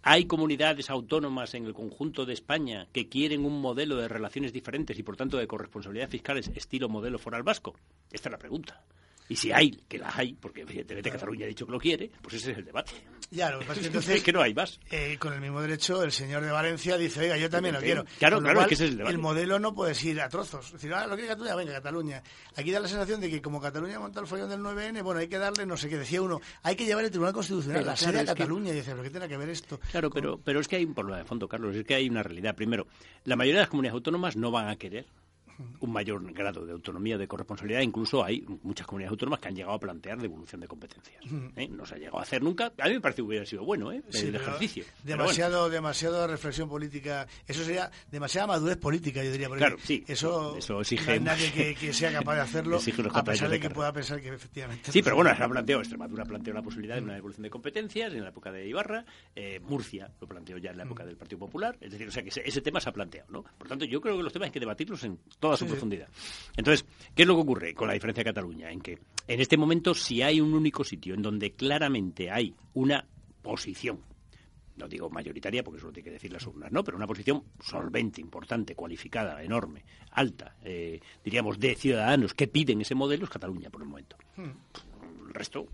[0.03, 4.99] ¿Hay comunidades autónomas en el conjunto de España que quieren un modelo de relaciones diferentes
[4.99, 7.75] y, por tanto, de corresponsabilidad fiscales estilo modelo foral vasco?
[8.11, 8.83] Esta es la pregunta.
[9.29, 12.37] Y si hay, que las hay, porque evidentemente Cataluña ha dicho que lo quiere, pues
[12.37, 12.93] ese es el debate.
[13.31, 14.23] Ya, lo que pasa es que entonces...
[14.23, 14.81] que no hay más.
[14.91, 18.05] Eh, con el mismo derecho, el señor de Valencia dice, oiga, yo también lo quiero.
[18.19, 19.15] Claro, claro, que ese es el debate.
[19.15, 20.67] El modelo no puede ir a trozos.
[20.67, 22.23] Es decir, ah, lo quiere Cataluña, venga, Cataluña.
[22.57, 25.29] Aquí da la sensación de que como Cataluña monta el follón del 9N, bueno, hay
[25.29, 28.21] que darle, no sé qué, decía uno, hay que llevar el Tribunal Constitucional, la sede
[28.21, 28.73] a Cataluña.
[28.73, 29.79] Y dice, pero ¿qué tiene que ver esto?
[29.91, 32.23] Claro, pero, pero es que hay un problema de fondo, Carlos, es que hay una
[32.23, 32.55] realidad.
[32.57, 32.87] Primero,
[33.25, 35.07] la mayoría de las comunidades autónomas no van a querer
[35.81, 37.81] un mayor grado de autonomía, de corresponsabilidad.
[37.81, 41.23] Incluso hay muchas comunidades autónomas que han llegado a plantear devolución de competencias.
[41.57, 41.69] ¿eh?
[41.69, 42.73] No se ha llegado a hacer nunca.
[42.79, 44.03] A mí me parece que hubiera sido bueno ¿eh?
[44.13, 44.85] el ejercicio.
[45.05, 47.27] Demasiado, demasiado reflexión política.
[47.47, 49.49] Eso sería demasiada madurez política, yo diría.
[49.49, 50.05] Claro, sí.
[50.07, 51.19] Eso, eso exige.
[51.19, 52.79] No nadie que, sea capaz de hacerlo,
[53.15, 54.93] a pesar de que pueda pensar que efectivamente.
[54.93, 55.81] Sí, pero bueno, se ha planteado.
[55.81, 59.05] Extremadura planteó la posibilidad de una devolución de competencias en la época de Ibarra.
[59.35, 61.77] Eh, Murcia lo planteó ya en la época del Partido Popular.
[61.81, 63.45] Es decir, o sea que ese, tema se ha planteado, ¿no?
[63.59, 65.19] Por tanto, yo creo que los temas hay que debatirlos en
[65.51, 66.09] toda su profundidad.
[66.57, 68.71] Entonces, ¿qué es lo que ocurre con la diferencia de Cataluña?
[68.71, 73.07] En que en este momento, si hay un único sitio en donde claramente hay una
[73.43, 74.01] posición
[74.77, 76.83] no digo mayoritaria porque eso lo tiene que decir las urnas, ¿no?
[76.83, 82.95] Pero una posición solvente, importante, cualificada, enorme, alta, eh, diríamos, de ciudadanos que piden ese
[82.95, 84.17] modelo es Cataluña por el momento.
[84.37, 85.29] Hmm.
[85.29, 85.67] El resto,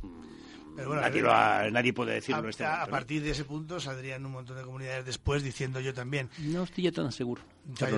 [0.77, 2.47] nadie, puede decirlo.
[2.47, 5.95] A, este a partir de ese punto saldrían un montón de comunidades después diciendo yo
[5.95, 6.29] también.
[6.39, 7.43] No estoy yo tan seguro.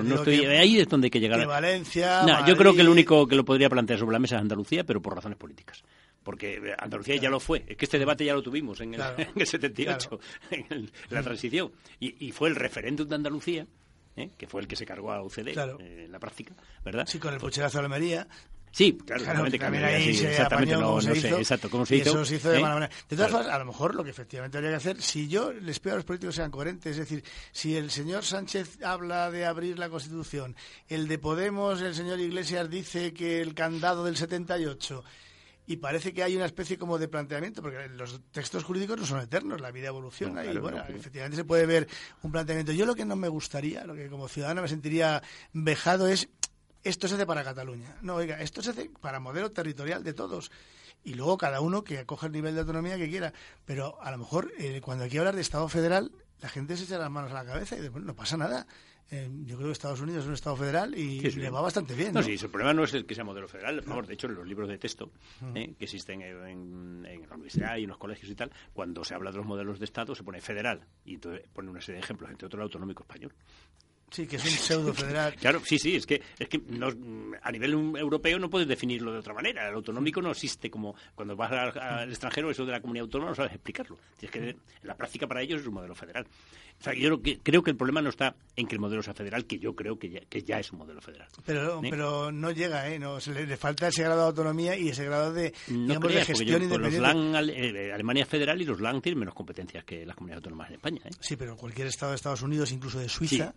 [0.03, 1.45] no estoy, ahí es donde hay que llegar.
[1.45, 2.45] Valencia.
[2.45, 5.01] yo creo que el único que lo podría plantear sobre la mesa es Andalucía, pero
[5.01, 5.83] por razones políticas
[6.23, 7.63] porque Andalucía ya lo fue.
[7.67, 9.01] Es que este debate ya lo tuvimos en el,
[9.47, 10.19] 78,
[10.51, 11.71] en, la transición.
[11.99, 13.65] Y, fue el referéndum de Andalucía,
[14.15, 14.29] ¿eh?
[14.37, 17.07] que fue el que se cargó a UCD eh, en la prática, ¿verdad?
[17.07, 18.27] Sí, con el pucherazo de Almería.
[18.71, 22.09] Sí, claro, también ahí se exactamente no, sé exacto cómo se hizo.
[22.09, 22.93] Eso se hizo de mala manera.
[23.09, 25.79] De todas formas, a lo mejor lo que efectivamente habría que hacer, si yo les
[25.79, 29.79] pido a los políticos sean coherentes, es decir, si el señor Sánchez habla de abrir
[29.79, 30.55] la Constitución,
[30.87, 35.03] el de Podemos, el señor Iglesias dice que el candado del 78
[35.69, 39.19] y parece que hay una especie como de planteamiento, porque los textos jurídicos no son
[39.19, 41.87] eternos, la vida evoluciona y bueno, efectivamente se puede ver
[42.23, 42.71] un planteamiento.
[42.71, 45.21] Yo lo que no me gustaría, lo que como ciudadano me sentiría
[45.53, 46.27] vejado es
[46.83, 47.97] esto se hace para Cataluña.
[48.01, 50.51] No, oiga, esto se hace para modelo territorial de todos.
[51.03, 53.33] Y luego cada uno que acoja el nivel de autonomía que quiera.
[53.65, 56.11] Pero a lo mejor eh, cuando hay que hablar de Estado federal,
[56.41, 58.65] la gente se echa las manos a la cabeza y dice, bueno, no pasa nada.
[59.11, 62.13] Eh, yo creo que Estados Unidos es un Estado federal y le va bastante bien.
[62.13, 62.21] ¿no?
[62.21, 63.81] sí, el problema no es el que sea modelo federal.
[63.81, 65.11] Por de hecho, en los libros de texto
[65.55, 69.31] eh, que existen en, la universidad y en los colegios y tal, cuando se habla
[69.31, 72.29] de los modelos de Estado se pone federal y entonces pone una serie de ejemplos,
[72.29, 73.33] entre otros el autonómico español.
[74.11, 75.35] Sí, que es un pseudo federal.
[75.35, 76.61] claro, sí, sí, es que, es que
[77.41, 79.67] a nivel europeo no puedes definirlo de otra manera.
[79.67, 83.35] El autonómico no existe como cuando vas al, extranjero, eso de la comunidad autónoma no
[83.35, 83.97] sabes explicarlo.
[84.19, 86.25] Es que en la práctica para ellos es un modelo federal.
[86.79, 89.45] O sea, yo creo que el problema no está en que el modelo sea federal,
[89.45, 91.27] que yo creo que ya, que ya es un modelo federal.
[91.45, 91.87] Pero, ¿Eh?
[91.89, 92.97] pero no llega, ¿eh?
[92.97, 96.99] No, le, falta ese grado de autonomía y ese grado de, digamos, de gestión independiente.
[97.01, 100.69] Los eh, Alemania es federal y los LAN tienen menos competencias que las comunidades autónomas
[100.69, 101.01] en España.
[101.03, 101.09] ¿eh?
[101.19, 103.53] Sí, pero cualquier estado de Estados Unidos, incluso de Suiza,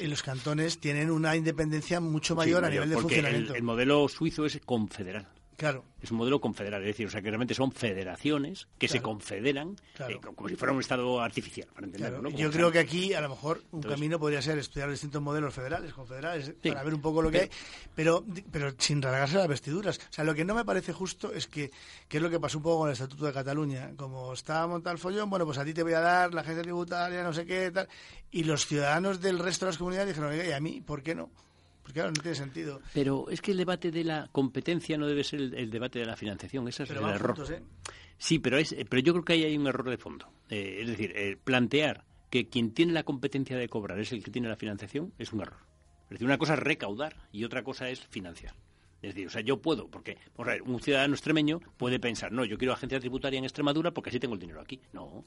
[0.00, 3.54] y los cantones tienen una independencia mucho mayor, a nivel de funcionamiento.
[3.54, 5.26] el modelo suizo es confederal.
[5.56, 5.84] Claro.
[6.02, 9.76] Es un modelo confederal, es decir, o sea, que realmente son federaciones que se confederan
[10.06, 12.28] eh, como si fuera un Estado artificial, para entenderlo.
[12.30, 15.94] Yo creo que aquí, a lo mejor, un camino podría ser estudiar distintos modelos federales,
[15.94, 17.50] confederales, para ver un poco lo que hay,
[17.94, 19.98] pero, pero sin rasgarse las vestiduras.
[19.98, 21.70] O sea, lo que no me parece justo es que,
[22.08, 23.92] que es lo que pasó un poco con el Estatuto de Cataluña.
[23.96, 26.62] Como estaba montado el follón, bueno, pues a ti te voy a dar la agencia
[26.62, 27.88] tributaria, no sé qué, tal.
[28.30, 31.14] Y los ciudadanos del resto de las comunidades dijeron, oiga, ¿y a mí por qué
[31.14, 31.30] no?
[31.86, 32.80] Porque claro, no tiene sentido.
[32.92, 36.16] Pero es que el debate de la competencia no debe ser el, debate de la
[36.16, 36.66] financiación.
[36.66, 37.36] Ese es el error.
[37.48, 37.62] ¿eh?
[38.18, 40.28] Sí, pero, es, pero yo creo que ahí hay un error de fondo.
[40.50, 44.48] Eh, es decir, plantear que quien tiene la competencia de cobrar es el que tiene
[44.48, 45.60] la financiación es un error.
[46.06, 48.56] Es decir, una cosa es recaudar y otra cosa es financiar.
[49.00, 52.32] Es decir, o sea, yo puedo, porque vamos a ver, un ciudadano extremeño puede pensar,
[52.32, 54.80] no, yo quiero agencia tributaria en Extremadura porque así tengo el dinero aquí.
[54.92, 55.24] No,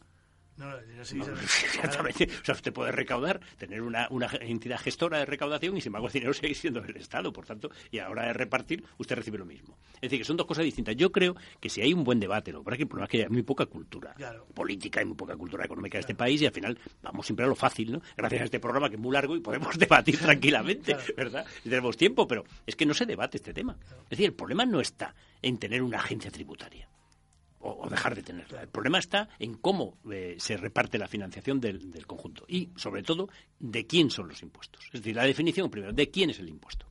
[0.60, 2.28] no, exactamente.
[2.42, 6.08] O sea, usted puede recaudar, tener una, una, entidad gestora de recaudación y sin embargo
[6.08, 7.32] el dinero sigue siendo del Estado.
[7.32, 9.78] Por tanto, y a la hora de repartir, usted recibe lo mismo.
[9.96, 10.98] Es decir, que son dos cosas distintas.
[10.98, 13.06] Yo creo que si hay un buen debate, lo que pasa es que el problema
[13.06, 14.14] es que hay muy poca cultura
[14.54, 17.48] política y muy poca cultura económica de este país y al final vamos siempre a
[17.48, 18.02] lo fácil, ¿no?
[18.18, 21.46] Gracias a este programa que es muy largo y podemos debatir tranquilamente, ¿verdad?
[21.64, 23.78] Y tenemos tiempo, pero es que no se debate este tema.
[24.04, 26.90] Es decir, el problema no está en tener una agencia tributaria
[27.60, 28.62] o, dejar de tenerla.
[28.62, 33.30] El problema está en cómo eh, se reparte la financiación del, conjunto y, sobre todo,
[33.60, 34.86] de quién son los impuestos.
[34.88, 36.86] Es decir, la definición, primero, de quién es el impuesto.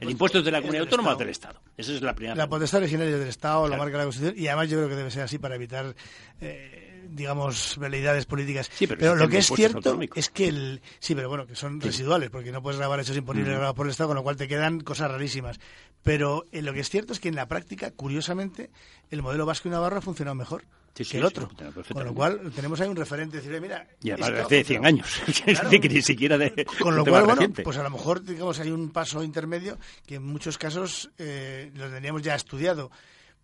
[0.00, 1.60] El impuesto es de la comunidad autónoma o del Estado.
[1.76, 2.36] Esa es la primera.
[2.36, 5.10] La potestad originaria del Estado, lo marca la Constitución, y además yo creo que debe
[5.10, 5.96] ser así para evitar
[6.40, 8.70] eh, digamos, veleidades políticas.
[8.78, 10.80] pero, lo que es cierto es que el...
[10.98, 13.90] Sí, pero bueno, que son residuales, porque no puedes grabar hechos imponibles grabados por el
[13.90, 15.58] Estado, con lo cual te quedan cosas rarísimas.
[16.02, 18.70] Pero eh, lo que es cierto es que en la práctica, curiosamente,
[19.10, 20.64] el modelo vasco y navarro ha funcionado mejor.
[20.94, 21.48] que el otro.
[21.92, 23.36] con lo cual tenemos ahí un referente.
[23.36, 25.22] Decir, mira, y hace 100 años,
[25.70, 26.66] que ni siquiera de.
[26.80, 30.24] Con lo cual, bueno, pues a lo mejor digamos hay un paso intermedio que en
[30.24, 32.90] muchos casos eh, lo teníamos ya estudiado.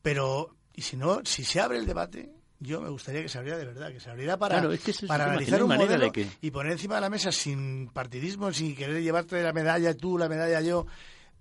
[0.02, 3.58] Pero, y si no, si se abre el debate, yo me gustaría que se abriera
[3.58, 4.68] de verdad, que se abriera para,
[5.06, 9.42] para analizar un modelo y poner encima de la mesa sin partidismo, sin querer llevarte
[9.42, 10.86] la medalla tú, la medalla yo,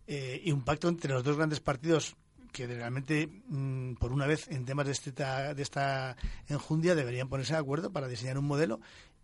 [0.07, 2.15] eh, y un pacto entre los dos grandes partidos
[2.51, 6.15] que realmente, mm, por una vez, en temas de, este, de esta
[6.47, 8.79] enjundia, deberían ponerse de acuerdo para diseñar un modelo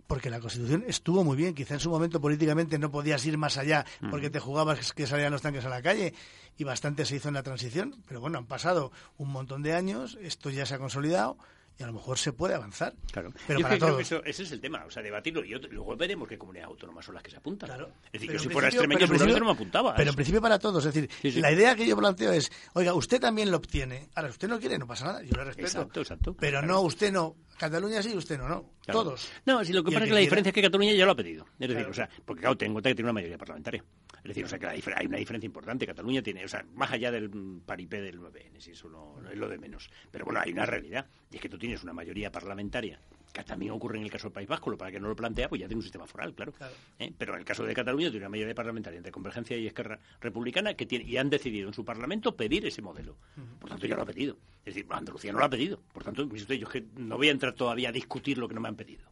[0.07, 1.55] porque la Constitución estuvo muy bien.
[1.55, 5.31] Quizá en su momento políticamente no podías ir más allá porque te jugabas que salían
[5.31, 6.13] los tanques a la calle
[6.57, 7.95] y bastante se hizo en la transición.
[8.07, 11.37] Pero bueno, han pasado un montón de años, esto ya se ha consolidado
[11.77, 12.93] y a lo mejor se puede avanzar.
[13.11, 13.33] Claro.
[13.47, 16.27] Pero para creo que eso, ese es el tema, o sea, debatirlo y luego veremos
[16.27, 17.69] qué comunidades autónomas son las que se apuntan.
[17.69, 17.91] Claro.
[18.05, 19.95] Es decir, yo si fuera extremeño seguramente no me apuntaba.
[19.95, 23.19] Pero en principio para todos, es decir, la idea que yo planteo es, oiga, usted
[23.19, 24.09] también lo obtiene.
[24.15, 25.67] Ahora, usted no quiere, no pasa nada, yo le respeto.
[25.67, 26.35] Exacto, exacto.
[26.39, 27.35] Pero no, usted no.
[27.57, 28.65] Cataluña sí, usted no, no.
[28.85, 29.31] Todos.
[29.45, 31.15] No, si lo que pasa es que la diferencia es que Cataluña ya lo ha
[31.15, 31.45] pedido.
[31.59, 33.83] Es decir, o sea, porque claro, tengo que tiene una mayoría parlamentaria.
[34.17, 35.85] Es decir, o sea, que hay una diferencia importante.
[35.85, 37.29] Cataluña tiene, o sea, más allá del
[37.65, 39.89] paripé del 9N, si eso no, es lo de menos.
[40.11, 42.99] Pero bueno, hay una realidad, y es que tú tienes una mayoría parlamentaria
[43.33, 45.49] que también ocurre en el caso del País Vasco, lo para que no lo plantea,
[45.49, 46.53] pues ya tiene un sistema foral, claro.
[46.99, 47.11] ¿Eh?
[47.17, 50.75] Pero en el caso de Cataluña tiene una mayoría parlamentaria entre Convergencia y Esquerra Republicana
[50.75, 53.17] que tiene, y han decidido en su Parlamento pedir ese modelo.
[53.59, 54.37] Por tanto, ya lo ha pedido.
[54.63, 55.81] Es decir, Andalucía no lo ha pedido.
[55.91, 58.69] Por tanto, yo que no voy a entrar todavía a discutir lo que no me
[58.69, 59.03] han pedido.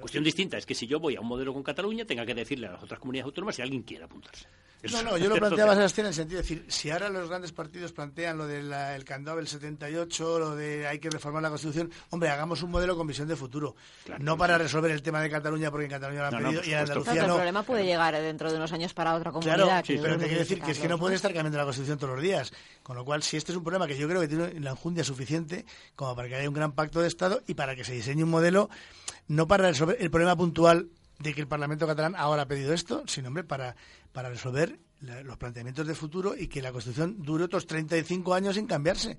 [0.00, 2.66] Cuestión distinta es que si yo voy a un modelo con Cataluña, tenga que decirle
[2.66, 4.46] a las otras comunidades autónomas si alguien quiere apuntarse.
[4.92, 7.52] no, no, yo lo planteaba, Sebastián, en el sentido de decir, si ahora los grandes
[7.52, 11.90] partidos plantean lo del el candado del 78, lo de hay que reformar la Constitución,
[12.10, 13.76] hombre, hagamos un modelo con visión de futuro.
[14.18, 16.78] no para resolver el tema de Cataluña, porque en Cataluña lo han pedido y en
[16.78, 17.34] Andalucía no.
[17.34, 19.84] El problema puede llegar dentro de unos años para otra comunidad.
[19.84, 22.14] Claro, pero te quiero decir que es que no puede estar cambiando la Constitución todos
[22.14, 22.52] los días.
[22.82, 25.04] Con lo cual, si este es un problema que yo creo que tiene la enjundia
[25.04, 28.22] suficiente como para que haya un gran pacto de Estado y para que se diseñe
[28.22, 28.68] un modelo
[29.28, 33.02] no para resolver el problema puntual de que el Parlamento catalán ahora ha pedido esto,
[33.06, 33.74] sino hombre, para,
[34.16, 34.78] para resolver
[35.24, 39.18] los planteamientos de futuro y que la Constitución dure otros 35 años sin cambiarse.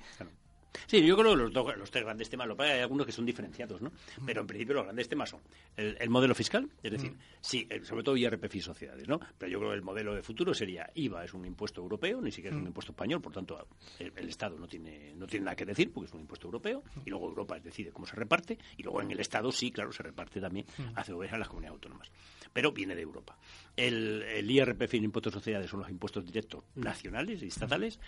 [0.85, 3.11] Sí, yo creo que los, dos, los tres grandes temas, lo que hay algunos que
[3.11, 3.91] son diferenciados, ¿no?
[4.25, 5.41] Pero en principio los grandes temas son
[5.75, 9.19] el, modelo fiscal, es decir, sí, sobre todo IRPF y sociedades, ¿no?
[9.37, 12.31] Pero yo creo que el modelo de futuro sería IVA es un impuesto europeo, ni
[12.31, 13.67] siquiera es un impuesto español, por tanto
[13.99, 17.09] el, Estado no tiene, no tiene nada que decir porque es un impuesto europeo y
[17.09, 20.39] luego Europa decide cómo se reparte y luego en el Estado sí, claro, se reparte
[20.39, 22.11] también hace a las comunidades autónomas.
[22.53, 23.37] Pero viene de Europa.
[23.75, 27.99] El, IRPF y el impuesto de sociedades son los impuestos directos nacionales y estatales,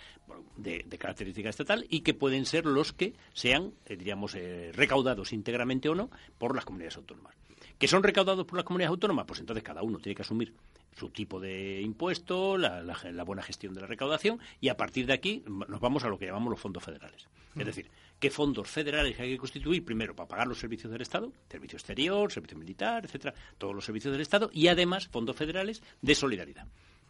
[0.56, 5.88] de, característica estatal, y que pueden ser los que sean, eh, diríamos, eh, recaudados íntegramente
[5.88, 7.34] o no por las comunidades autónomas.
[7.78, 9.24] ¿Que son recaudados por las comunidades autónomas?
[9.26, 10.54] Pues entonces cada uno tiene que asumir
[10.96, 12.82] su tipo de impuesto, la,
[13.24, 16.26] buena gestión de la recaudación y a partir de aquí nos vamos a lo que
[16.26, 17.26] llamamos los fondos federales.
[17.56, 19.84] Es decir, ¿qué fondos federales hay que constituir?
[19.84, 24.12] Primero, para pagar los servicios del Estado, servicio exterior, servicio militar, etcétera, todos los servicios
[24.12, 26.66] del Estado y además fondos federales de solidaridad.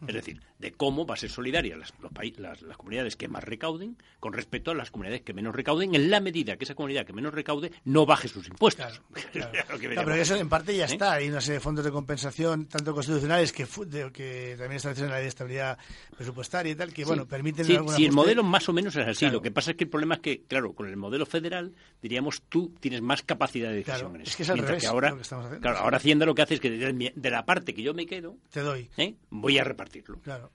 [0.07, 1.93] Es decir, de cómo va a ser solidaria las,
[2.37, 6.19] las, comunidades que más recauden con respecto a las comunidades que menos recauden, en la
[6.19, 9.01] medida que esa comunidad que menos recaude no baje sus impuestos.
[9.79, 10.87] pero eso en parte ya ¿Eh?
[10.91, 11.13] está.
[11.13, 13.65] Hay una serie de fondos de compensación, tanto constitucionales que,
[14.11, 15.77] que también establecen en la ley de estabilidad
[16.15, 17.65] presupuestaria y tal, que bueno, permiten.
[17.65, 19.29] Sí, sí el modelo más o menos es así.
[19.29, 22.41] Lo que pasa es que el problema es que, claro, con el modelo federal, diríamos,
[22.49, 24.31] tú tienes más capacidad de decisión en eso.
[24.31, 24.85] Es que es al revés.
[24.85, 25.15] ahora,
[25.61, 28.37] Claro, ahora Hacienda lo que hace es que de, la parte que yo me quedo,
[28.51, 28.89] te doy.
[28.97, 29.15] ¿eh?
[29.29, 29.90] voy a repartir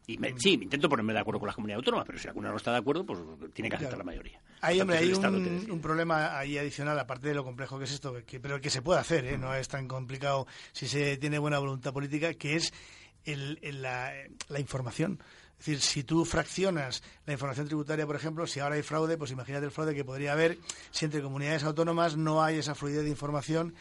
[0.06, 2.56] y sí, me intento ponerme de acuerdo con las comunidades autónomas, pero si alguna no
[2.56, 3.20] está de acuerdo, pues
[3.52, 4.40] tiene que aceptar la mayoría.
[4.60, 8.40] Hay, hombre, hay un, problema ahí adicional, aparte de lo complejo que es esto, que,
[8.40, 9.38] pero que se puede hacer, ¿eh?
[9.38, 12.72] no es tan complicado si se tiene buena voluntad política, que es
[13.24, 14.12] la,
[14.48, 15.20] la información.
[15.58, 19.30] Es decir, si tú fraccionas la información tributaria, por ejemplo, si ahora hay fraude, pues
[19.30, 20.58] imagínate el fraude que podría haber
[20.90, 23.74] si entre comunidades autónomas no hay esa fluidez de información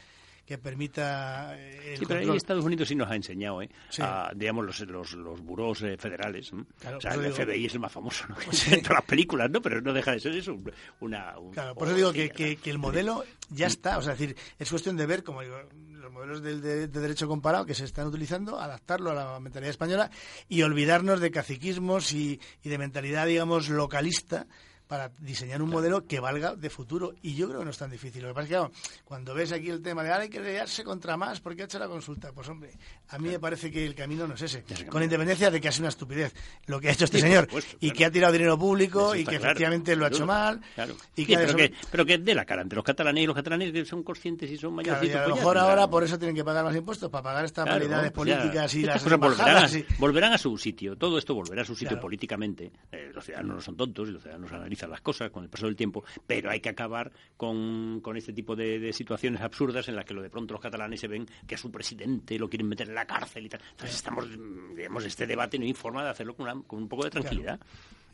[0.46, 3.70] que permita eh, el Sí, pero ahí Estados Unidos sí nos ha enseñado, ¿eh?
[4.00, 6.52] A, digamos, los, los, los burós eh, federales.
[6.54, 8.36] o sea, el FBI es el más famoso, ¿no?
[8.72, 9.62] En todas las películas, ¿no?
[9.62, 10.56] Pero no deja de ser eso
[11.00, 11.34] una...
[11.52, 13.98] claro, por eso digo que, que, que, el modelo ya está.
[13.98, 15.58] O sea, es decir, es cuestión de ver, como digo,
[15.90, 20.12] los modelos de, de, derecho comparado que se están utilizando, adaptarlo a la mentalidad española
[20.48, 24.46] y olvidarnos de caciquismos y, y de mentalidad, digamos, localista
[24.88, 27.14] para diseñar un modelo que valga de futuro.
[27.22, 28.22] Y yo creo que no es tan difícil.
[28.22, 30.84] Lo que pasa es que, cuando ves aquí el tema de ahora hay que realarse
[30.84, 32.72] contra más porque ha hecho la consulta, pues hombre,
[33.10, 34.64] a mí me parece que el camino no es ese.
[34.90, 36.34] Con independencia de que ha sido una estupidez
[36.68, 37.48] lo que ha hecho este señor
[37.80, 40.62] y que ha tirado dinero público y que efectivamente lo ha hecho mal.
[41.16, 43.72] Y que pero, que, pero que de la cara ante los catalanes y los catalanes
[43.72, 45.16] que son conscientes y son mayores.
[45.16, 47.66] a lo pues mejor ahora por eso tienen que pagar más impuestos, para pagar estas
[47.66, 50.96] validades políticas y las volverán, volverán a su sitio.
[50.96, 52.72] Todo esto volverá a su sitio políticamente.
[52.92, 55.66] Eh, los ciudadanos no son tontos y los ciudadanos analizan las cosas con el paso
[55.66, 60.06] del tiempo, pero hay que acabar con, con este tipo de, situaciones absurdas en las
[60.06, 62.88] que lo de pronto los catalanes se ven que a su presidente lo quieren meter
[62.88, 63.62] en la cárcel y tal.
[63.72, 64.28] Entonces estamos,
[64.76, 67.60] digamos, este debate no informa de hacerlo con, con un poco de tranquilidad.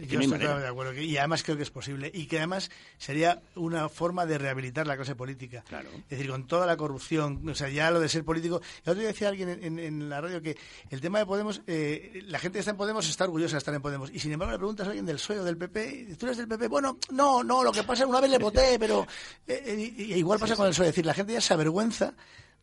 [0.08, 0.94] Yo estoy de acuerdo.
[0.94, 2.12] y además creo que es posible.
[2.14, 5.64] Y que además sería una forma de rehabilitar la clase política.
[5.68, 5.90] Claro.
[6.10, 8.62] Es decir, con toda la corrupción, o sea, ya lo de ser político.
[8.84, 10.58] El otro día decía alguien en, la radio que
[10.90, 13.74] el tema de Podemos, eh, la gente que está en Podemos está orgullosa de estar
[13.74, 14.12] en Podemos.
[14.12, 16.48] Y sin embargo le preguntas a alguien del PSOE o del PP, ¿tú eres del
[16.48, 16.68] PP?
[16.68, 19.06] Bueno, no, no, lo que pasa es que una vez le voté, pero
[19.48, 20.88] eh, eh, igual pasa con el PSOE.
[20.88, 22.14] Es decir, la gente ya se avergüenza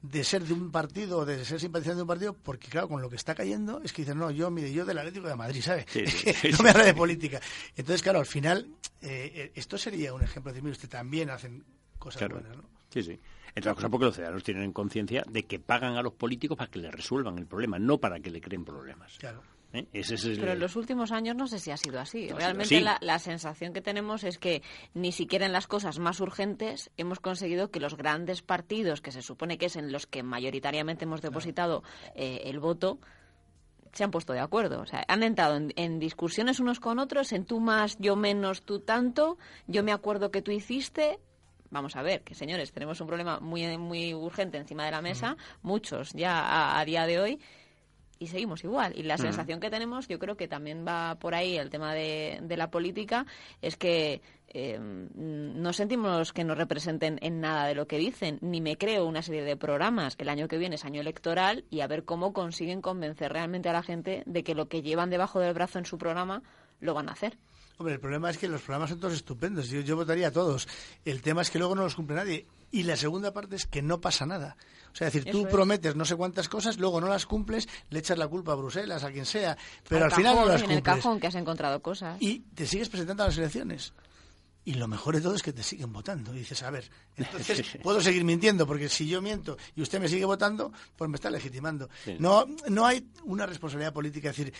[0.00, 3.10] de ser de un partido, de ser simpatizante de un partido, porque claro, con lo
[3.10, 5.86] que está cayendo es que dicen, no, yo, mire, yo del Atlético de Madrid, ¿sabe?
[6.52, 7.40] no me habla de política.
[7.76, 8.68] Entonces, claro, al final,
[9.00, 11.64] eh, eh, esto sería un ejemplo de decir, mire, usted también hacen
[11.98, 12.64] cosas buenas, ¿no?
[12.90, 13.18] Sí, sí.
[13.48, 16.70] Entre otras cosas porque los ciudadanos tienen conciencia de que pagan a los políticos para
[16.70, 19.18] que les resuelvan el problema, no para que le creen problemas.
[19.18, 19.42] Claro.
[19.72, 19.86] ¿Eh?
[19.92, 22.28] Pero en los últimos años no sé si ha sido así.
[22.28, 24.62] Realmente La, sensación que tenemos es que
[24.94, 29.20] ni siquiera en las cosas más urgentes hemos conseguido que los grandes partidos, que se
[29.20, 31.82] supone que es en los que mayoritariamente hemos depositado
[32.14, 32.98] eh, el voto,
[33.92, 34.80] se han puesto de acuerdo.
[34.80, 38.62] O sea, han entrado en, en, discusiones unos con otros, en tú más, yo menos,
[38.62, 41.18] tú tanto, yo me acuerdo que tú hiciste.
[41.70, 45.36] Vamos a ver, que señores, tenemos un problema muy, muy urgente encima de la mesa,
[45.60, 47.40] muchos ya a día de hoy,
[48.18, 48.92] y seguimos igual.
[48.96, 52.38] Y la sensación que tenemos, yo creo que también va por ahí el tema de,
[52.42, 53.26] de la política,
[53.62, 58.60] es que eh, no sentimos que nos representen en nada de lo que dicen, ni
[58.60, 60.16] me creo una serie de programas.
[60.18, 63.74] El año que viene es año electoral y a ver cómo consiguen convencer realmente a
[63.74, 66.42] la gente de que lo que llevan debajo del brazo en su programa
[66.80, 67.36] lo van a hacer.
[67.76, 69.68] Hombre, el problema es que los programas son todos estupendos.
[69.68, 70.66] Yo, yo votaría a todos.
[71.04, 72.46] El tema es que luego no los cumple nadie.
[72.70, 74.56] Y la segunda parte es que no pasa nada.
[74.92, 77.98] O sea, es decir, tú prometes no sé cuántas cosas, luego no las cumples, le
[78.00, 79.56] echas la culpa a Bruselas, a quien sea,
[79.88, 80.70] pero al, final no las cumples.
[80.70, 82.20] En el cajón que has encontrado cosas.
[82.20, 83.92] Y te sigues presentando a las elecciones.
[84.64, 86.34] Y lo mejor de todo es que te siguen votando.
[86.34, 90.08] Y dices, a ver, entonces puedo seguir mintiendo, porque si yo miento y usted me
[90.08, 91.88] sigue votando, pues me está legitimando.
[92.18, 94.28] No, no hay una responsabilidad política.
[94.30, 94.52] Es decir,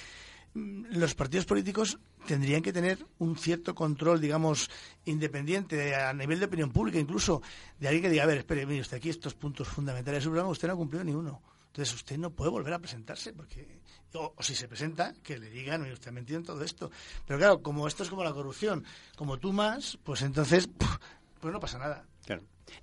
[0.55, 4.71] los partidos políticos tendrían que tener un cierto control, digamos,
[5.05, 7.43] independiente a nivel de opinión pública, incluso
[7.79, 10.51] de alguien que diga, a ver, espere, mire usted aquí estos puntos fundamentales del programa,
[10.51, 11.43] usted no ha cumplido ni uno.
[11.69, 13.81] Entonces usted no puede volver a presentarse, porque
[14.15, 16.91] o, si se presenta, que le digan, oye, usted ha mentido en todo esto.
[17.27, 18.85] Pero claro, como esto es como la corrupción,
[19.17, 20.69] como tú más, pues entonces,
[21.41, 22.05] pues no pasa nada.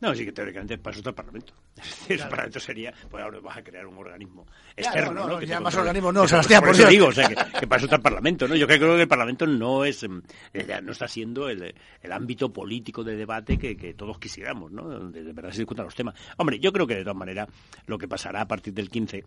[0.01, 1.53] No, sí que teóricamente pasa el Parlamento.
[2.09, 4.45] el Parlamento sería, pues ahora vas a crear un organismo
[4.75, 5.39] externo, no, ¿no?
[5.39, 8.01] Que ya más organismo no, Sebastián, por, eso digo, o sea, que, que pasa el
[8.01, 8.55] Parlamento, ¿no?
[8.55, 10.21] Yo creo que el Parlamento no es, em,
[10.53, 14.83] eh, no está siendo el, el ámbito político de debate que, que, todos quisiéramos, ¿no?
[14.83, 16.15] Donde de verdad se discutan los temas.
[16.37, 17.49] Hombre, yo creo que de todas maneras
[17.87, 19.23] lo que pasará a partir del 15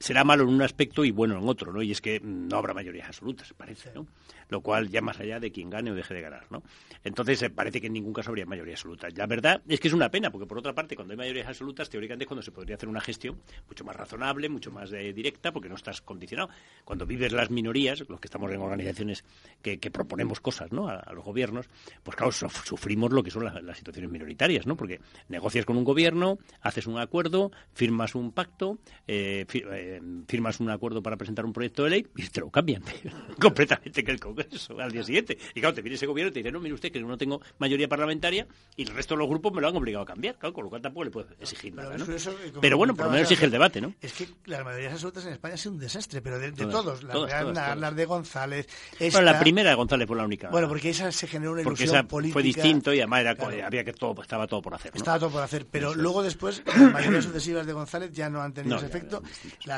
[0.00, 1.82] será malo en un aspecto y bueno en otro, ¿no?
[1.82, 4.06] Y es que no habrá mayorías absolutas, parece, ¿no?
[4.48, 6.62] Lo cual ya más allá de quien gane o deje de ganar, ¿no?
[7.04, 9.08] Entonces eh, parece que en ningún caso habría mayoría absoluta.
[9.14, 11.90] La verdad es que es una pena, porque por otra parte, cuando hay mayorías absolutas,
[11.90, 15.52] teóricamente es cuando se podría hacer una gestión mucho más razonable, mucho más eh, directa,
[15.52, 16.48] porque no estás condicionado.
[16.84, 19.22] Cuando vives las minorías, los que estamos en organizaciones
[19.60, 20.88] que, proponemos cosas, ¿no?
[20.88, 21.68] A, los gobiernos,
[22.02, 24.76] pues claro, sufrimos lo que son las, situaciones minoritarias, ¿no?
[24.76, 30.60] Porque negocias con un gobierno, haces un acuerdo, firmas un pacto, eh, fir eh, firmas
[30.60, 32.82] un acuerdo para presentar un proyecto de ley y te lo cambian
[33.40, 35.38] completamente que el Congreso al día siguiente.
[35.54, 37.40] Y claro, te viene ese gobierno y te dice, no, mire usted que no tengo
[37.58, 40.36] mayoría parlamentaria y el resto de los grupos me lo han obligado a cambiar.
[40.36, 42.14] Claro, con lo cual tampoco le puedo exigir pero nada, ¿no?
[42.14, 43.94] Eso, pero bueno, por lo menos exige el debate, ¿no?
[44.00, 47.02] Es que las mayorías absolutas en España han un desastre, pero de, de todas, todos.
[47.02, 47.78] Las, todas, de todas, Aznar, todas.
[47.78, 48.68] las de González.
[48.98, 49.18] Esta...
[49.18, 50.50] Bueno, la primera de González fue la única.
[50.50, 52.34] Bueno, porque esa se generó una porque ilusión esa política.
[52.34, 53.66] fue distinto y además era, claro.
[53.66, 54.92] había que todo, estaba todo por hacer.
[54.92, 54.98] ¿no?
[54.98, 58.42] Estaba todo por hacer, pero eso luego después las mayorías sucesivas de González ya no
[58.42, 59.22] han tenido no, ese efecto.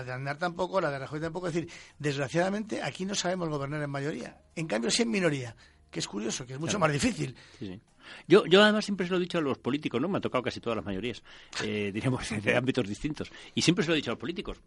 [0.06, 1.48] De Aznar tampoco, las de Rajoy tampoco.
[1.48, 4.40] Es decir, desgraciadamente aquí no sabemos gobernar en mayoría.
[4.56, 5.54] En cambio, sí en minoría,
[5.90, 6.92] que es curioso, que es mucho claro.
[6.92, 7.34] más difícil.
[7.58, 7.80] Sí, sí.
[8.26, 10.08] Yo, yo además siempre se lo he dicho a los políticos, ¿no?
[10.08, 11.22] Me ha tocado casi todas las mayorías,
[11.64, 13.30] eh, diríamos, de ámbitos distintos.
[13.54, 14.58] Y siempre se lo he dicho a los políticos.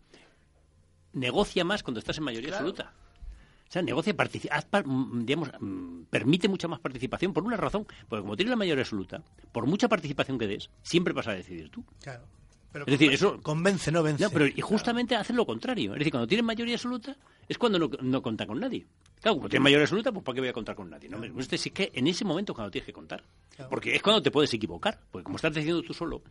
[1.14, 2.68] Negocia más cuando estás en mayoría Claro.
[2.70, 2.94] absoluta.
[3.68, 4.30] O sea, negocia, par-
[4.86, 7.86] mm, digamos, mm, permite mucha más participación por una razón.
[8.08, 11.70] Porque como tienes la mayoría absoluta, por mucha participación que des, siempre vas a decidir
[11.70, 11.84] tú.
[12.02, 12.26] Claro.
[12.76, 14.22] Pero Es decir, eso- convence, no vence.
[14.22, 15.94] No, pero y justamente hacen lo contrario.
[15.94, 17.16] Es decir, cuando tienes mayoría absoluta
[17.48, 18.86] es cuando no, no con nadie.
[19.22, 21.08] Claro, como tienes mayoría absoluta, pues ¿para qué voy a contar con nadie?
[21.08, 23.24] No, gusta es que en ese momento es cuando tienes que contar.
[23.56, 23.70] Claro.
[23.70, 25.00] Porque es cuando te puedes equivocar.
[25.10, 26.22] Porque como estás decidiendo tú solo,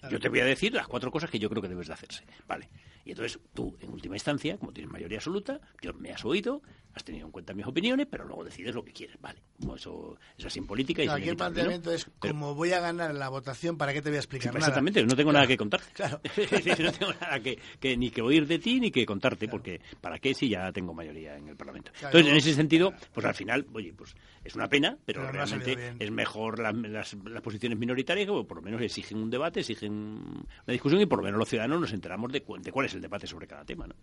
[0.00, 0.12] Claro.
[0.12, 2.24] yo te voy a decir las cuatro cosas que yo creo que debes de hacerse.
[2.46, 2.68] Vale.
[3.04, 6.60] Y entonces tú, en última instancia, como tienes mayoría absoluta, yo me has oído,
[6.94, 9.16] has tenido en cuenta mis opiniones, pero luego decides lo que quieres.
[9.20, 9.40] Vale.
[9.58, 12.54] Como eso es así en política y No, es aquí el planteamiento es, Pero- como
[12.54, 14.58] voy a ganar la votación, ¿para qué te voy a Sí, explicar nada?
[14.58, 15.86] exactamente, no tengo nada que contarte.
[15.94, 16.20] Claro.
[16.34, 19.80] Sí, no tengo nada que, que ni que oír de ti ni que contarte, porque
[20.02, 21.90] ¿para qué si ya tengo mayoría en el Parlamento?
[21.98, 25.94] Claro, Entonces, en ese sentido, pues al final, oye, pues es una pena, pero, realmente
[25.98, 29.87] es mejor la- las, las posiciones minoritarias que por lo menos exigen un debate, exigen
[29.90, 32.94] una discusión y por lo menos los ciudadanos nos enteramos de, cu- de cuál es
[32.94, 33.94] el debate sobre cada tema, ¿no?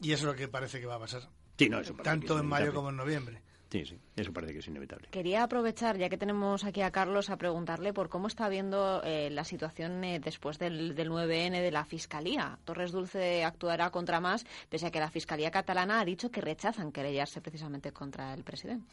[0.00, 1.22] Y eso es lo que parece que va a pasar.
[1.58, 3.42] Sí, no, eso Tanto es en mayo como en noviembre.
[3.70, 5.08] Sí, sí, eso parece que es inevitable.
[5.10, 9.28] Quería aprovechar, ya que tenemos aquí a Carlos, a preguntarle por cómo está viendo eh,
[9.28, 12.58] la situación eh, después del, del 9N de la Fiscalía.
[12.64, 16.92] Torres Dulce actuará contra más, pese a que la Fiscalía catalana ha dicho que rechazan
[16.92, 18.86] querellarse precisamente contra el presidente.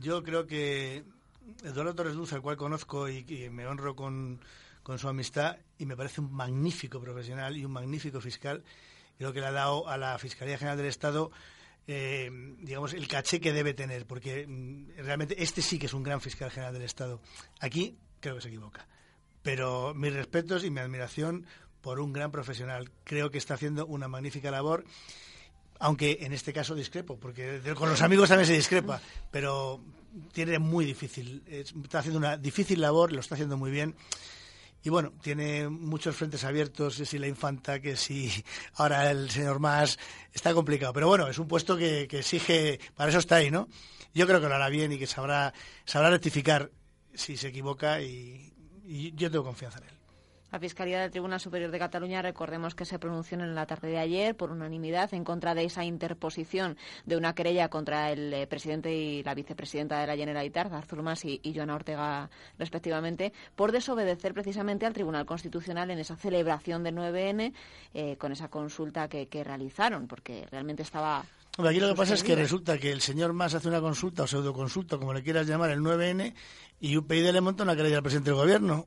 [0.00, 1.04] Yo creo que
[1.62, 4.40] Eduardo Torres Dulce, al cual conozco y, y me honro con,
[4.86, 8.62] con su amistad, y me parece un magnífico profesional y un magnífico fiscal,
[9.18, 11.32] creo que le ha dado a la Fiscalía General del Estado
[11.88, 12.30] eh,
[12.60, 16.20] digamos, el caché que debe tener, porque mm, realmente este sí que es un gran
[16.20, 17.20] fiscal general del Estado.
[17.60, 18.86] Aquí creo que se equivoca.
[19.42, 21.46] Pero mis respetos y mi admiración
[21.80, 22.90] por un gran profesional.
[23.04, 24.84] Creo que está haciendo una magnífica labor,
[25.80, 29.80] aunque en este caso discrepo, porque con los amigos también se discrepa, pero
[30.32, 33.94] tiene muy difícil, es- está haciendo una difícil labor, lo está haciendo muy bien.
[34.86, 38.30] Y bueno, tiene muchos frentes abiertos, que si la infanta, que si
[38.74, 39.98] ahora el señor más,
[40.32, 40.92] está complicado.
[40.92, 43.66] Pero bueno, es un puesto que, que exige, para eso está ahí, ¿no?
[44.14, 45.52] Yo creo que lo hará bien y que sabrá,
[45.84, 46.70] sabrá rectificar
[47.12, 49.95] si se equivoca y, y yo tengo confianza en él.
[50.52, 53.98] La Fiscalía del Tribunal Superior de Cataluña, recordemos que se pronunció en la tarde de
[53.98, 58.94] ayer por unanimidad en contra de esa interposición de una querella contra el eh, presidente
[58.94, 64.34] y la vicepresidenta de la Generalitat, Artur Mas y, y Joana Ortega, respectivamente, por desobedecer
[64.34, 67.52] precisamente al Tribunal Constitucional en esa celebración del 9N
[67.94, 71.24] eh, con esa consulta que, que realizaron, porque realmente estaba
[71.58, 74.26] aquí lo que pasa es que resulta que el señor Mas hace una consulta o
[74.26, 76.34] pseudoconsulta, como le quieras llamar, el 9N,
[76.80, 78.86] y UPyD le monta una querella al presidente del gobierno.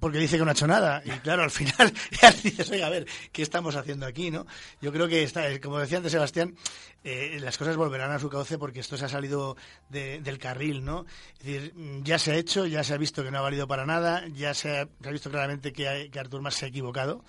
[0.00, 1.02] Porque dice que no ha hecho nada.
[1.04, 4.30] Y claro, al final ya dices, oiga, a ver, ¿qué estamos haciendo aquí?
[4.30, 4.46] no
[4.80, 6.54] Yo creo que, está, eh, como decía antes Sebastián,
[7.02, 9.56] eh, las cosas volverán a su cauce porque esto se ha salido
[9.88, 11.04] de- del carril, ¿no?
[11.40, 13.66] Es decir, mm, ya se ha hecho, ya se ha visto que no ha valido
[13.66, 17.24] para nada, ya se ha, visto claramente que, que Artur Mas se ha equivocado.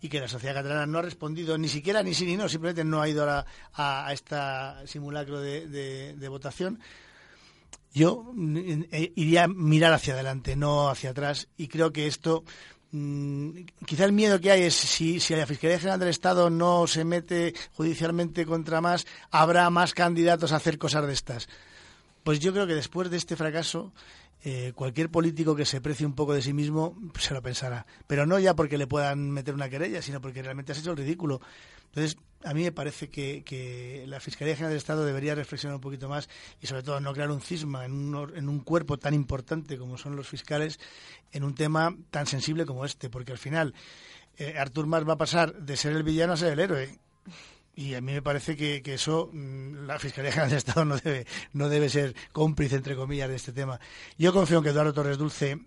[0.00, 2.84] y que la sociedad catalana no ha respondido ni siquiera ni sí ni no, simplemente
[2.84, 3.44] no ha ido a,
[3.74, 4.36] a, este
[4.86, 5.66] simulacro de,
[6.14, 6.78] de, votación.
[7.92, 12.44] Yo mm, eh, iría a mirar hacia adelante, no hacia atrás, y creo que esto
[12.92, 13.50] mm,
[13.86, 17.04] quizá el miedo que hay es si, si la Fiscalía General del Estado no se
[17.04, 21.48] mete judicialmente contra más, habrá más candidatos a hacer cosas de estas.
[22.24, 23.92] Pues yo creo que después de este fracaso
[24.44, 27.86] eh, cualquier político que se precie un poco de sí mismo se lo pensará.
[28.06, 30.96] Pero no ya porque le puedan meter una querella, sino porque realmente has hecho el
[30.96, 31.40] ridículo.
[31.86, 36.08] Entonces, a mí me parece que, la Fiscalía General del Estado debería reflexionar un poquito
[36.08, 36.28] más
[36.60, 39.98] y, sobre todo, no crear un cisma en un, en un cuerpo tan importante como
[39.98, 40.78] son los fiscales
[41.32, 43.10] en un tema tan sensible como este.
[43.10, 43.74] Porque al final,
[44.36, 46.98] eh, Artur Mas va a pasar de ser el villano a ser el héroe.
[47.74, 51.26] Y a mí me parece que, eso mm, la Fiscalía General del Estado no debe,
[51.52, 53.80] no debe ser cómplice, entre comillas, de este tema.
[54.16, 55.58] Yo confío en que Eduardo Torres Dulce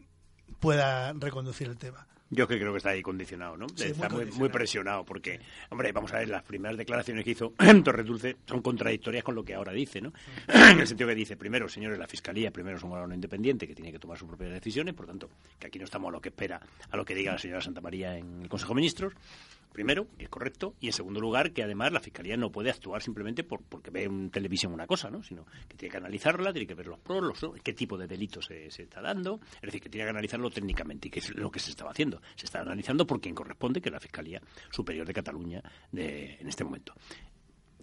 [0.59, 2.07] pueda reconducir el tema.
[2.33, 3.65] Yo que creo que está ahí condicionado, ¿no?
[3.65, 7.53] está muy, presionado, porque, hombre, vamos a ver, las primeras declaraciones que hizo
[7.83, 10.13] Torres Dulce son contradictorias con lo que ahora dice, ¿no?
[10.47, 13.75] en el sentido que dice, primero, señores, la Fiscalía, primero es un órgano independiente que
[13.75, 15.29] tiene que tomar sus propias decisiones, por tanto,
[15.59, 17.81] que aquí no estamos a lo que espera, a lo que diga la señora Santa
[17.81, 19.13] María en el Consejo de Ministros,
[19.71, 23.01] primero, y es correcto, y en segundo lugar, que además la Fiscalía no puede actuar
[23.01, 25.23] simplemente por, porque ve en televisión una cosa, ¿no?
[25.23, 28.41] sino que tiene que analizarla, tiene que ver los pros, los, qué tipo de delito
[28.41, 31.59] se, está dando, es decir, que tiene que analizarlo técnicamente, y que es lo que
[31.59, 32.21] se estaba haciendo.
[32.35, 34.41] Se está analizando por quien corresponde, que es la Fiscalía
[34.71, 35.61] Superior de Cataluña
[35.93, 36.93] en este momento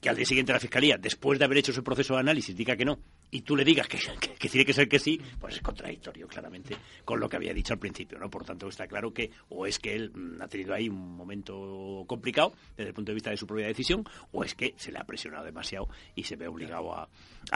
[0.00, 2.76] que al día siguiente la Fiscalía, después de haber hecho ese proceso de análisis, diga
[2.76, 3.98] que no, y tú le digas que,
[4.48, 7.78] tiene que ser que sí, pues es contradictorio, claramente, con lo que había dicho al
[7.78, 8.30] principio, ¿no?
[8.30, 12.04] Por tanto, está claro que o es que él mm, ha tenido ahí un momento
[12.06, 14.98] complicado desde el punto de vista de su propia decisión, o es que se le
[14.98, 17.08] ha presionado demasiado y se ve obligado a,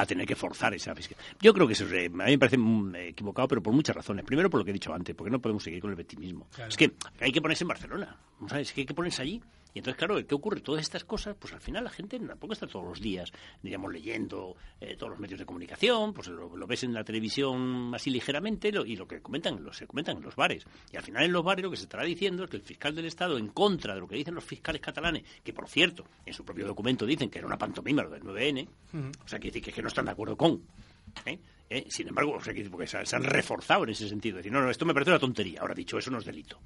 [0.07, 1.25] tener que forzar esa fiscalía.
[1.41, 4.25] Yo creo que eso a mí me parece mm, equivocado, pero por muchas razones.
[4.25, 6.49] Primero, por lo que he dicho antes, porque no podemos seguir con el victimismo.
[6.67, 8.17] Es que hay que ponerse en Barcelona,
[8.49, 8.69] ¿sabes?
[8.69, 9.41] Es que hay que ponerse allí
[9.75, 10.61] y entonces, claro, ¿qué ocurre?
[10.61, 14.57] Todas estas cosas, pues al final la gente tampoco está todos los días, digamos, leyendo
[14.81, 18.97] eh, todos los medios de comunicación, pues lo, ves en la televisión así ligeramente y
[18.97, 20.65] lo que comentan, lo se comentan en los bares.
[20.93, 22.95] Y al final en los bares lo que se estará diciendo es que el fiscal
[22.95, 26.35] del Estado, en contra de lo que dicen los fiscales catalanes, que por cierto, en
[26.35, 28.69] su propio documento dicen que era una pantomima lo del 9N,
[29.25, 30.63] o sea, que que, que no están de acuerdo con.
[31.27, 31.39] ¿eh?
[31.69, 31.87] ¿eh?
[31.89, 32.39] Sin embargo,
[32.71, 34.39] porque se, han reforzado en ese sentido.
[34.39, 35.61] Decir, no, no, esto me parece una tontería.
[35.61, 36.59] Ahora, dicho eso, no es delito.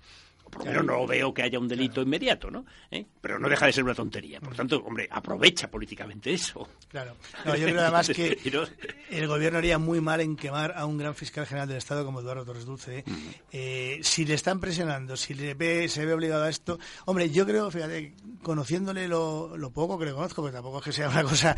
[0.51, 2.65] Por lo menos no veo que haya un delito inmediato, ¿no?
[2.91, 3.05] ¿Eh?
[3.21, 4.41] Pero no deja de ser una tontería.
[4.41, 6.69] Por tanto, hombre, aprovecha políticamente eso.
[6.89, 7.17] Claro.
[7.45, 8.39] yo creo además que
[9.11, 12.21] el gobierno haría muy mal en quemar a un gran fiscal general del Estado como
[12.21, 13.05] Eduardo Torres Dulce.
[13.53, 14.01] ¿eh?
[14.03, 16.79] si le están presionando, si le ve, se ve obligado a esto...
[17.07, 20.93] Hombre, yo creo, fíjate, conociéndole lo, lo poco que le conozco, porque tampoco es que
[20.93, 21.57] sea una cosa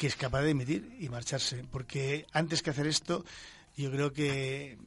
[0.00, 1.64] que es capaz de dimitir y marcharse.
[1.70, 3.22] Porque antes que hacer esto,
[3.76, 4.78] yo creo que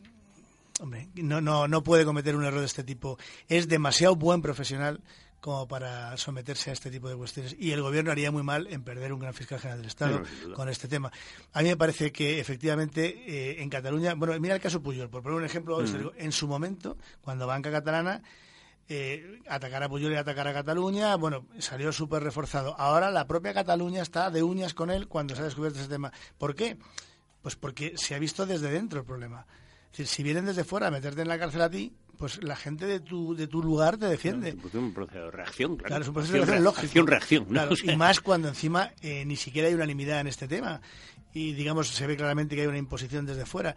[0.83, 3.17] hombre, no, no, no puede cometer un error de este tipo.
[3.47, 5.01] Es demasiado buen profesional
[5.39, 7.55] como para someterse a este tipo de cuestiones.
[7.57, 10.23] Y el gobierno haría muy mal en perder un gran fiscal general del Estado
[10.53, 11.11] con este tema.
[11.53, 15.23] A mí me parece que efectivamente eh, en Cataluña, bueno, mira el caso Puyol, por
[15.23, 15.81] poner un ejemplo,
[16.17, 18.21] en su momento, cuando Banca Catalana
[18.89, 22.75] eh, atacar a Puyol y atacar a Cataluña, bueno, salió súper reforzado.
[22.77, 26.11] Ahora la propia Cataluña está de uñas con él cuando se ha descubierto ese tema.
[26.37, 26.77] ¿Por qué?
[27.41, 29.45] Pues porque se ha visto desde dentro el problema.
[29.93, 32.99] Si vienen desde fuera a meterte en la cárcel a ti, pues la gente de
[32.99, 34.49] tu, de tu lugar te defiende.
[34.49, 35.87] es un proceso de reacción, claro.
[35.87, 37.05] claro es un proceso de reacción lógico.
[37.05, 37.47] reacción,
[37.93, 40.81] Y más cuando encima eh, ni siquiera hay unanimidad en este tema.
[41.33, 43.75] Y digamos, se ve claramente que hay una imposición desde fuera.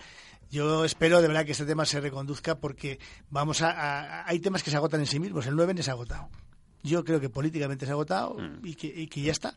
[0.51, 2.99] Yo espero de verdad que este tema se reconduzca porque
[3.31, 5.47] vamos a, hay temas que se agotan en sí mismos.
[5.47, 6.29] El 9 se ha agotado.
[6.83, 8.65] Yo creo que políticamente se ha agotado mm.
[8.65, 9.55] y, que, y que ya está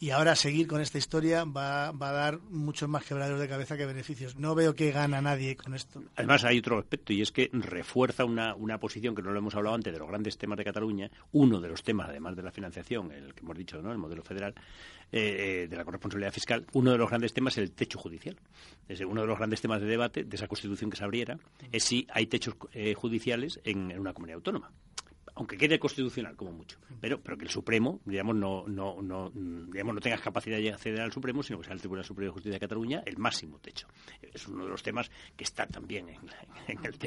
[0.00, 3.76] y ahora seguir con esta historia va, va, a dar muchos más quebraderos de cabeza
[3.76, 4.36] que beneficios.
[4.36, 6.02] No veo que gana nadie con esto.
[6.14, 9.54] Además, hay otro aspecto y es que refuerza una, una posición que no lo hemos
[9.56, 11.10] hablado antes de los grandes temas de Cataluña.
[11.32, 13.90] Uno de los temas, además de la financiación, el que hemos dicho, ¿no?
[13.90, 14.54] el modelo federal,
[15.10, 18.36] eh, de la corresponsabilidad fiscal, uno de los grandes temas es el techo judicial.
[18.88, 21.38] Es uno de los grandes temas de debate de esa constitución que se abriera
[21.72, 24.70] es si hay techos eh, judiciales en una comunidad autónoma
[25.38, 29.94] aunque quede constitucional como mucho, pero, pero que el Supremo, digamos, no, no, no, digamos,
[29.94, 32.54] no tengas capacidad de acceder al Supremo, sino que sea el Tribunal Superior de Justicia
[32.54, 33.86] de Cataluña el máximo techo.
[34.20, 36.18] Es uno de los temas que está también en,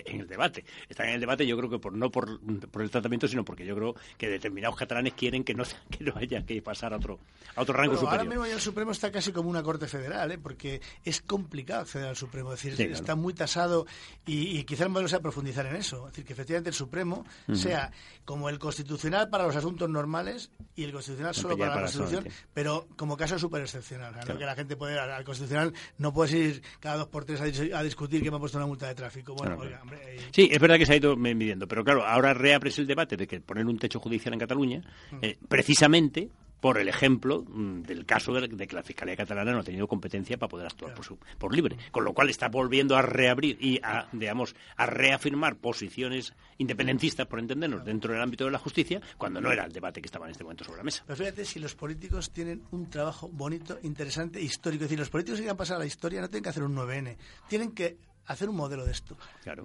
[0.06, 0.64] el, debate.
[0.88, 3.66] Está en el debate, yo creo que por, no por, por, el tratamiento, sino porque
[3.66, 7.20] yo creo que determinados catalanes quieren que no, que no haya que pasar a otro,
[7.58, 8.20] a otro rango superior.
[8.20, 10.38] Ahora mismo el Supremo está casi como una Corte Federal, ¿eh?
[10.38, 12.54] porque es complicado acceder al Supremo.
[12.54, 13.86] Es decir, está muy tasado
[14.26, 16.08] y, y quizás el modelo sea profundizar en eso.
[16.08, 17.92] Es decir, que efectivamente el Supremo sea
[18.26, 22.88] como el constitucional para los asuntos normales y el constitucional solo para, la Constitución, pero
[22.95, 24.15] como caso súper excepcional.
[24.26, 28.22] Que la gente puede, al, constitucional no puedes ir cada dos por tres a, discutir
[28.22, 29.34] que me ha puesto una multa de tráfico.
[29.36, 32.88] Bueno, hombre, Sí, es verdad que se ha ido midiendo, pero claro, ahora reabres el
[32.88, 34.82] debate de que poner un techo judicial en Cataluña,
[35.22, 36.30] eh, precisamente
[36.62, 40.38] por el ejemplo mm, del caso de, que la Fiscalía Catalana no ha tenido competencia
[40.38, 44.07] para poder actuar por, por libre, con lo cual está volviendo a reabrir y a,
[44.14, 49.51] digamos, a reafirmar posiciones independentistas, por entendernos, dentro del ámbito de la justicia, cuando no
[49.51, 51.03] era el debate que estaba en este momento sobre la mesa.
[51.05, 54.84] Pero fíjate si los políticos tienen un trabajo bonito, interesante, histórico.
[54.84, 56.76] Es decir, los políticos que han pasado a la historia no tienen que hacer un
[56.76, 57.18] 9N,
[57.49, 57.97] tienen que
[58.28, 59.18] hacer un modelo de esto.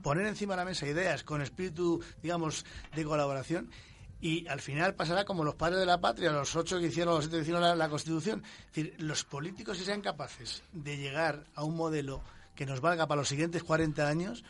[0.02, 3.70] Poner encima de la mesa ideas con espíritu, digamos, de colaboración
[4.20, 7.24] y al final pasará como los padres de la patria, los ocho que hicieron, los
[7.24, 8.42] siete que hicieron la, Constitución.
[8.68, 12.22] Es decir, los políticos si sean capaces de llegar a un modelo
[12.54, 14.44] que nos valga para los siguientes 40 años,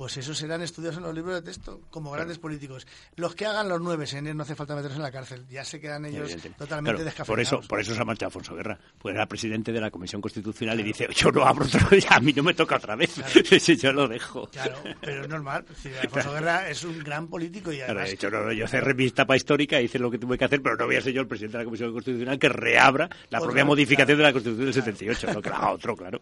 [0.00, 2.86] pues esos serán estudiados en los libros de texto como grandes políticos.
[3.16, 5.78] Los que hagan los nueve en no hace falta meterse en la cárcel, ya se
[5.78, 7.26] quedan ellos totalmente descafeinados.
[7.26, 10.22] Por eso, por eso se ha marchado Alfonso Guerra, pues era presidente de la Comisión
[10.22, 13.14] Constitucional y dice, yo no abro otro día, a mí no me toca otra vez,
[13.78, 14.48] yo lo dejo.
[14.48, 15.66] Claro, pero es normal,
[16.02, 18.16] Alfonso Guerra es un gran político y además...
[18.56, 21.02] yo cerré mi etapa histórica, hice lo que tuve que hacer, pero no voy a
[21.02, 24.32] ser yo el presidente de la Comisión Constitucional que reabra la propia modificación de la
[24.32, 26.18] Constitución del 78, no que haga otro, claro.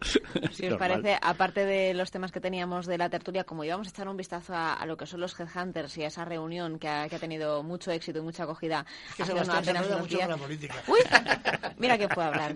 [0.51, 3.89] Si os parece, aparte de los temas que teníamos de la tertulia, como íbamos a
[3.91, 7.07] echar un vistazo a, lo que son los headhunters y a esa reunión que ha,
[7.07, 8.85] tenido mucho éxito y mucha acogida
[9.17, 9.47] hace unos
[9.99, 10.75] mucho la política.
[10.87, 10.99] Uy,
[11.77, 12.55] mira que puede hablar.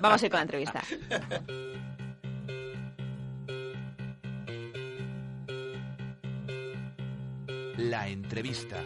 [0.00, 0.82] Vamos a ir con la entrevista.
[7.76, 8.80] La entrevista.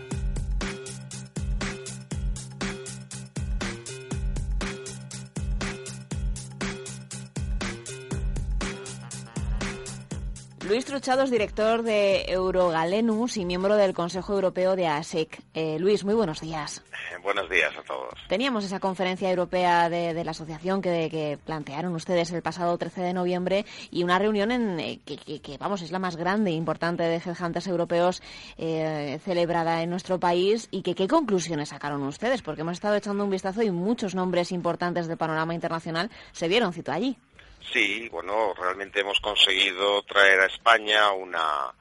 [10.68, 15.42] Luis Truchado es director de Eurogalenus y miembro del Consejo Europeo de ASEC.
[15.54, 16.84] Eh, Luis, muy buenos días.
[16.92, 18.12] Eh, buenos días a todos.
[18.28, 23.64] Teníamos esa conferencia europea de, la asociación que, plantearon ustedes el pasado 13 de noviembre
[23.90, 27.66] y una reunión en eh, que, vamos, es la más grande e importante de headhunters
[27.66, 28.22] europeos
[28.58, 33.30] celebrada en nuestro país y que qué conclusiones sacaron ustedes, porque hemos estado echando un
[33.30, 37.16] vistazo y muchos nombres importantes del panorama internacional se vieron cito allí.
[37.60, 41.72] Sí, bueno, realmente hemos conseguido traer a España una,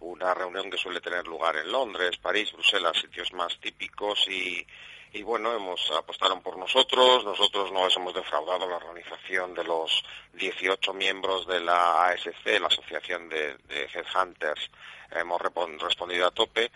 [0.00, 4.66] una reunión que suele tener lugar en Londres, París, Bruselas, sitios más típicos y,
[5.12, 10.04] y bueno, hemos apostado por nosotros, nosotros no les hemos defraudado la organización de los
[10.34, 14.70] 18 miembros de la ASC, la Asociación de, de Headhunters,
[15.12, 16.70] hemos respondido a tope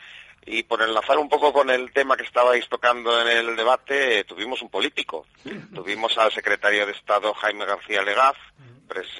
[0.46, 4.60] y por enlazar un poco con el tema que estabais tocando en el debate, tuvimos
[4.62, 5.26] un político.
[5.74, 8.36] tuvimos al secretario de Estado Jaime García Legaz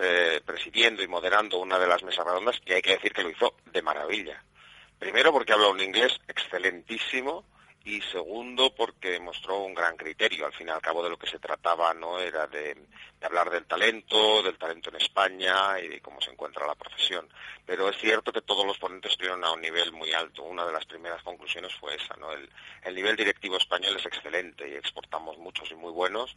[0.00, 3.30] eh, presidiendo y moderando una de las mesas redondas y hay que decir que lo
[3.30, 4.40] hizo de maravilla.
[4.98, 7.44] Primero porque habla un inglés excelentísimo
[7.84, 10.46] y segundo porque mostró un gran criterio.
[10.46, 12.76] Al fin y al cabo de lo que se trataba no era de,
[13.20, 17.28] hablar del talento, del talento en España y de cómo se encuentra la profesión.
[17.66, 19.03] Pero es cierto que todos los ponentes
[19.64, 20.42] nivel muy alto.
[20.42, 22.32] Una de las primeras conclusiones fue esa, ¿no?
[22.32, 22.48] El,
[22.82, 26.36] el nivel directivo español es excelente y exportamos muchos y muy buenos,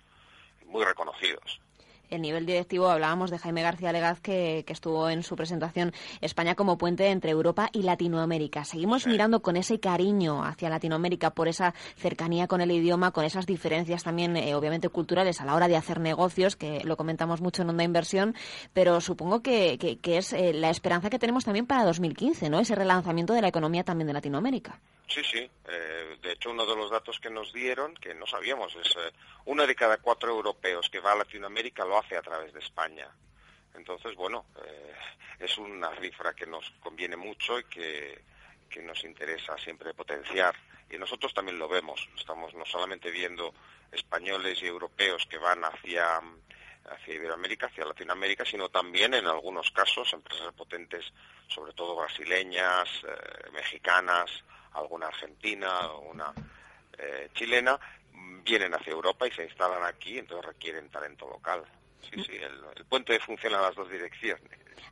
[0.66, 1.60] muy reconocidos
[2.10, 6.78] el nivel directivo, hablábamos de Jaime García Legaz, que, estuvo en su presentación España como
[6.78, 8.64] puente entre Europa y Latinoamérica.
[8.64, 13.46] Seguimos mirando con ese cariño hacia Latinoamérica por esa cercanía con el idioma, con esas
[13.46, 17.62] diferencias también, eh, obviamente, culturales a la hora de hacer negocios, que lo comentamos mucho
[17.64, 18.36] en Onda Inversión,
[18.74, 22.60] pero supongo que, que, es eh, la esperanza que tenemos también para 2015, ¿no?
[22.60, 24.80] Ese relanzamiento de la economía también de Latinoamérica.
[25.08, 25.50] Sí, sí.
[25.70, 28.96] Eh, de hecho, uno de los datos que nos dieron, que no sabíamos, es
[29.46, 33.10] uno de cada cuatro europeos que va a Latinoamérica lo hace a través de España.
[33.74, 34.94] Entonces, bueno, eh,
[35.40, 38.26] es una cifra que nos conviene mucho y que,
[38.84, 40.56] nos interesa siempre potenciar.
[40.90, 42.08] Y nosotros también lo vemos.
[42.16, 43.52] Estamos no solamente viendo
[43.92, 46.22] españoles y europeos que van hacia
[46.90, 51.12] hacia Iberoamérica, hacia Latinoamérica, sino también en algunos casos empresas potentes,
[51.48, 52.88] sobre todo brasileñas,
[53.52, 54.32] mexicanas,
[54.74, 56.34] alguna argentina, o una
[56.98, 57.80] eh, chilena,
[58.44, 61.64] vienen hacia Europa y se instalan aquí, entonces requieren talento local.
[62.14, 64.44] Sí, sí, el, puente funciona a las dos direcciones.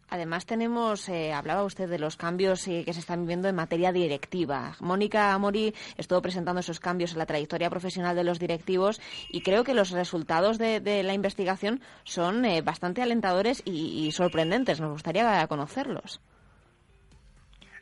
[0.10, 3.92] Además tenemos, eh, hablaba usted de los cambios eh, que se están viviendo en materia
[3.92, 4.76] directiva.
[4.80, 9.64] Mónica Amori estuvo presentando esos cambios en la trayectoria profesional de los directivos y creo
[9.64, 14.80] que los resultados de, la investigación son bastante alentadores y sorprendentes.
[14.80, 16.22] Nos gustaría conocerlos.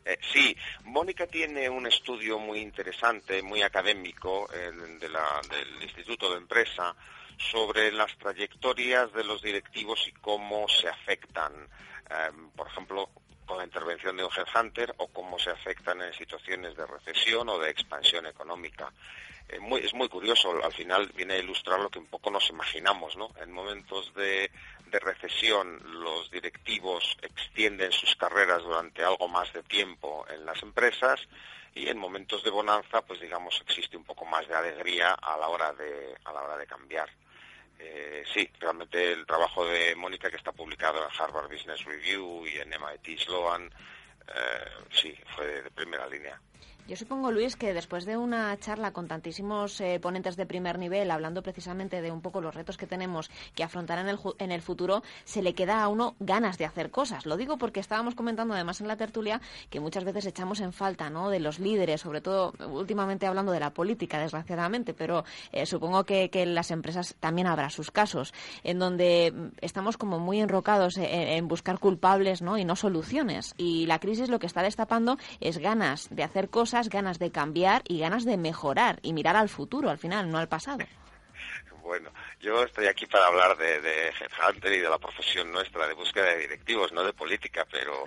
[0.05, 6.93] Eh, sí, Mónica tiene un estudio muy interesante, muy académico del Instituto de Empresa
[7.37, 11.53] sobre las trayectorias de los directivos y cómo se afectan.
[12.09, 13.09] Em, por ejemplo,
[13.45, 17.59] con la intervención de un headhunter o cómo se afectan en situaciones de recesión o
[17.59, 18.91] de expansión económica.
[19.49, 23.17] Eh, es muy curioso, al final viene a ilustrar lo que un poco nos imaginamos,
[23.17, 23.29] ¿no?
[23.41, 24.49] En momentos de,
[24.87, 31.19] de recesión los directivos extienden sus carreras durante algo más de tiempo en las empresas
[31.75, 35.47] y en momentos de bonanza, pues digamos, existe un poco más de alegría a la
[35.49, 37.09] hora de, a la hora de cambiar.
[37.79, 42.57] Eh, sí, realmente el trabajo de Mónica que está publicado en Harvard Business Review y
[42.57, 43.69] en MIT Sloan,
[44.27, 46.39] eh, sí, fue de primera línea.
[46.85, 51.11] Yo supongo, Luis, que después de una charla con tantísimos eh, ponentes de primer nivel,
[51.11, 54.61] hablando precisamente de un poco los retos que tenemos que afrontar en el, en el
[54.61, 57.25] futuro, se le queda a uno ganas de hacer cosas.
[57.25, 61.09] Lo digo porque estábamos comentando además en la tertulia que muchas veces echamos en falta
[61.09, 61.29] ¿no?
[61.29, 65.23] de los líderes, sobre todo últimamente hablando de la política, desgraciadamente, pero
[65.53, 68.33] eh, supongo que, en las empresas también habrá sus casos,
[68.65, 72.57] en donde estamos como muy enrocados en, en buscar culpables ¿no?
[72.57, 73.53] y no soluciones.
[73.55, 77.83] Y la crisis lo que está destapando es ganas de hacer cosas ganas de cambiar
[77.87, 80.85] y ganas de mejorar y mirar al futuro al final, no al pasado.
[81.81, 85.93] Bueno, yo estoy aquí para hablar de, de Headhunter y de la profesión nuestra de
[85.93, 88.05] búsqueda de directivos, no de política, pero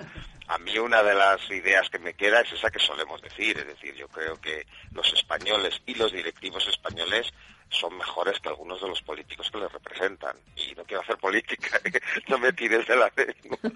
[0.49, 3.67] a mí una de las ideas que me queda es esa que solemos decir, es
[3.67, 7.33] decir, yo creo que los españoles y los directivos españoles
[7.71, 10.37] son mejores que algunos de los políticos que les representan.
[10.57, 11.81] Y no quiero hacer política,
[12.29, 13.12] no me tires de la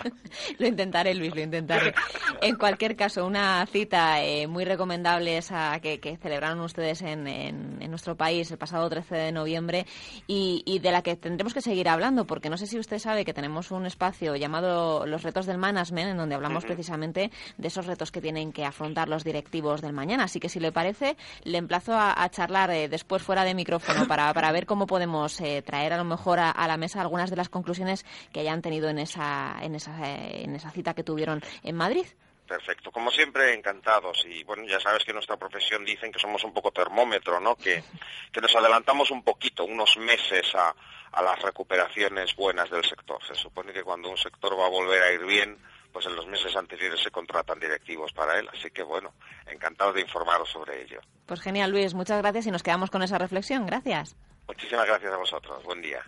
[0.59, 1.95] Lo intentaré, Luis, lo intentaré.
[2.41, 8.17] En cualquier caso, una cita eh, muy recomendable esa que, celebraron ustedes en, en, nuestro
[8.17, 9.85] país el pasado 13 de noviembre
[10.29, 13.25] y, y, de la que tendremos que seguir hablando, porque no sé si usted sabe
[13.25, 17.87] que tenemos un espacio llamado Los retos del management, en donde hablamos precisamente de esos
[17.87, 20.25] retos que tienen que afrontar los directivos del mañana.
[20.25, 24.33] Así que, si le parece, le emplazo a, charlar eh, después fuera de micrófono para,
[24.33, 27.49] para ver cómo podemos eh, traer a lo mejor a, la mesa algunas de las
[27.49, 31.77] conclusiones que hayan tenido en esa, en esa, eh, en esa cita que tuvieron en
[31.77, 32.07] Madrid.
[32.47, 34.25] Perfecto, como siempre, encantados.
[34.29, 37.55] Y bueno, ya sabes que nuestra profesión dicen que somos un poco termómetro, ¿no?
[37.55, 37.85] Que,
[38.33, 40.75] que nos adelantamos un poquito, unos meses a,
[41.13, 43.25] a las recuperaciones buenas del sector.
[43.25, 45.57] Se supone que cuando un sector va a volver a ir bien,
[45.93, 48.49] pues en los meses anteriores se contratan directivos para él.
[48.53, 49.13] Así que bueno,
[49.47, 51.01] encantado de informaros sobre ello.
[51.27, 51.95] Pues genial, Luis.
[51.95, 53.67] Muchas gracias y nos quedamos con esa reflexión.
[53.67, 54.17] Gracias.
[54.47, 55.63] Muchísimas gracias a vosotros.
[55.65, 56.03] Buen día.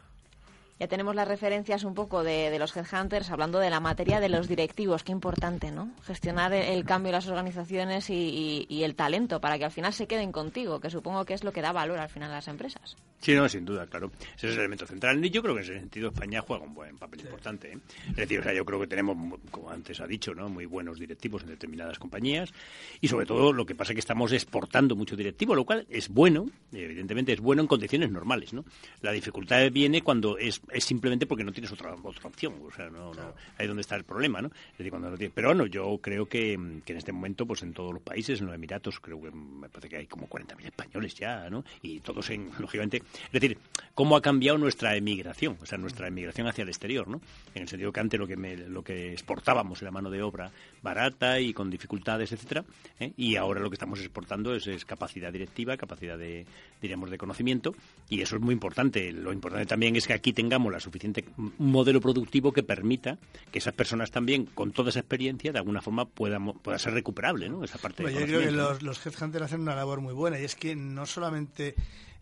[0.79, 4.49] Ya tenemos las referencias un poco de, los headhunters hablando de la materia de los
[4.49, 5.05] directivos.
[5.05, 5.91] Qué importante, ¿no?
[6.05, 10.33] Gestionar el, cambio de las organizaciones y, el talento para que al final se queden
[10.33, 12.97] contigo, que supongo que es lo que da valor al final a las empresas.
[13.21, 14.11] Sí, no, sin duda, claro.
[14.37, 15.25] Ese es el elemento central.
[15.25, 17.73] Y yo creo que en ese sentido España juega un buen papel importante.
[17.73, 17.79] ¿eh?
[18.09, 19.17] Es decir, o sea, yo creo que tenemos,
[19.53, 20.49] como antes ha dicho, ¿no?
[20.49, 22.53] muy buenos directivos en determinadas compañías.
[23.01, 26.09] Y sobre todo lo que pasa es que estamos exportando mucho directivo, lo cual es
[26.09, 28.53] bueno, evidentemente es bueno en condiciones normales.
[28.53, 28.65] ¿no?
[29.03, 32.55] La dificultad viene cuando es es simplemente porque no tienes otra, otra opción.
[32.63, 33.23] O sea, no, no,
[33.59, 34.51] ahí es donde está el problema, ¿no?
[34.91, 37.95] cuando no tienes, pero bueno, yo creo que, que, en este momento, pues en todos
[37.95, 41.49] los países, en los Emiratos, creo que me parece que hay como 40.000 españoles ya,
[41.49, 41.65] ¿no?
[41.81, 43.57] Y todos en, lógicamente, es decir,
[43.95, 47.21] cómo ha cambiado nuestra emigración, o sea, nuestra emigración hacia el exterior, ¿no?
[47.55, 50.51] En el sentido que antes lo que, lo que exportábamos era mano de obra
[50.83, 52.65] barata y con dificultades, etcétera,
[53.01, 53.13] ¿eh?
[53.17, 56.45] y ahora lo que estamos exportando es, es capacidad directiva, capacidad de,
[56.81, 57.75] diríamos, de conocimiento,
[58.09, 59.13] y eso es muy importante.
[59.13, 61.25] Lo importante también es que aquí tengamos la suficiente
[61.59, 63.19] modelo productivo que permita
[63.51, 67.49] que esas personas también, con toda esa experiencia, de alguna forma pueda, pueda ser recuperable,
[67.49, 67.65] ¿no?
[67.65, 70.55] Esa parte yo creo que los, los headhunters hacen una labor muy buena y es
[70.55, 71.75] que no solamente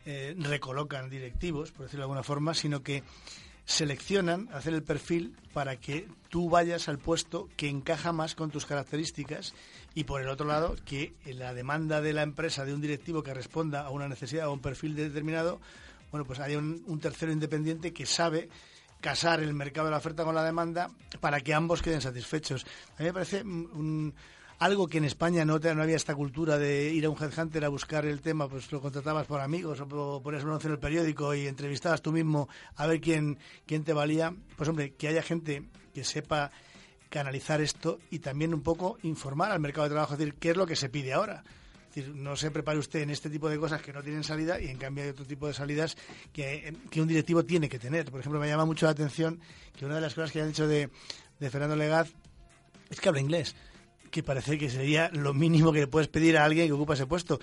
[0.06, 3.02] eh, recolocan directivos, por decirlo de alguna forma, sino que
[3.64, 8.66] seleccionan, hacen el perfil para que tú vayas al puesto que encaja más con tus
[8.66, 9.54] características
[9.94, 13.34] y por el otro lado que la demanda de la empresa de un directivo que
[13.34, 15.60] responda a una necesidad o un perfil determinado
[16.10, 18.48] bueno, pues hay un, tercero independiente que sabe
[19.00, 20.90] casar el mercado de la oferta con la demanda
[21.20, 22.66] para que ambos queden satisfechos.
[22.96, 23.42] A mí me parece
[24.58, 27.68] algo que en España no, no había esta cultura de ir a un headhunter a
[27.68, 31.34] buscar el tema, pues lo contratabas por amigos o ponías un anuncio en el periódico
[31.34, 34.34] y entrevistabas tú mismo a ver quién, quién te valía.
[34.56, 36.50] Pues hombre, que haya gente que sepa
[37.08, 40.56] canalizar esto y también un poco informar al mercado de trabajo, es decir, qué es
[40.56, 41.42] lo que se pide ahora
[42.14, 44.78] no se prepare usted en este tipo de cosas que no tienen salida y en
[44.78, 45.96] cambio hay otro tipo de salidas
[46.32, 48.10] que, un directivo tiene que tener.
[48.10, 49.40] Por ejemplo, me llama mucho la atención
[49.76, 50.88] que una de las cosas que han dicho de,
[51.40, 52.12] Fernando Legaz
[52.90, 53.54] es que habla inglés
[54.10, 57.06] que parece que sería lo mínimo que le puedes pedir a alguien que ocupa ese
[57.06, 57.38] puesto.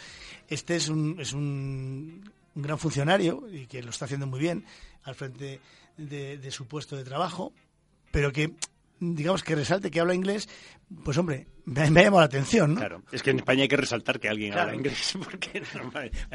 [0.50, 4.66] Este es un, es un, gran funcionario y que lo está haciendo muy bien
[5.04, 5.62] al frente
[5.95, 7.54] de, de, su puesto de trabajo,
[8.12, 8.54] pero que
[9.00, 10.48] digamos que resalte que habla inglés,
[11.04, 12.80] pues hombre, me, me ha llamado la atención, ¿no?
[12.80, 15.62] Claro, es que en España hay que resaltar que alguien habla inglés, porque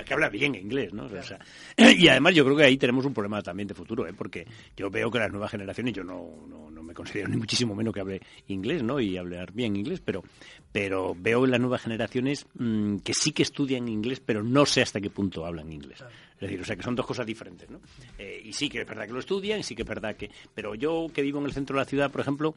[0.04, 1.06] que habla bien inglés, ¿no?
[1.06, 1.38] O sea,
[1.76, 4.12] y además yo creo que ahí tenemos un problema también de futuro, ¿eh?
[4.12, 4.46] porque
[4.76, 7.94] yo veo que las nuevas generaciones, yo no, no, no me considero ni muchísimo menos
[7.94, 9.00] que hable inglés, ¿no?
[9.00, 10.22] Y hablar bien inglés, pero,
[10.70, 14.82] pero veo en las nuevas generaciones mmm, que sí que estudian inglés, pero no sé
[14.82, 15.98] hasta qué punto hablan inglés.
[15.98, 16.14] Claro.
[16.42, 17.80] Es decir, o sea, que son dos cosas diferentes, ¿no?
[18.18, 20.28] Eh, y sí que es verdad que lo estudian, y sí que es verdad que...
[20.52, 22.56] Pero yo, que vivo en el centro de la ciudad, por ejemplo,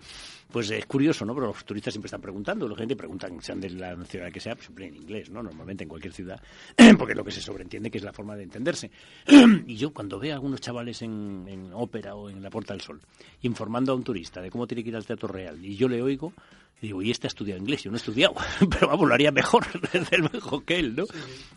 [0.51, 1.35] pues es curioso, ¿no?
[1.35, 4.55] Pero los turistas siempre están preguntando, la gente preguntan, sean de la ciudad que sea,
[4.55, 5.43] pues siempre en inglés, ¿no?
[5.43, 6.41] Normalmente en cualquier ciudad,
[6.97, 8.89] porque es lo que se sobreentiende que es la forma de entenderse.
[9.67, 12.81] y yo cuando veo a algunos chavales en, en ópera o en la Puerta del
[12.81, 12.99] Sol,
[13.43, 16.01] informando a un turista de cómo tiene que ir al Teatro Real, y yo le
[16.01, 16.33] oigo,
[16.81, 18.35] digo, y este ha estudiado inglés, yo no he estudiado,
[18.69, 19.65] pero vamos, lo haría mejor,
[20.33, 21.05] mejor que él, ¿no?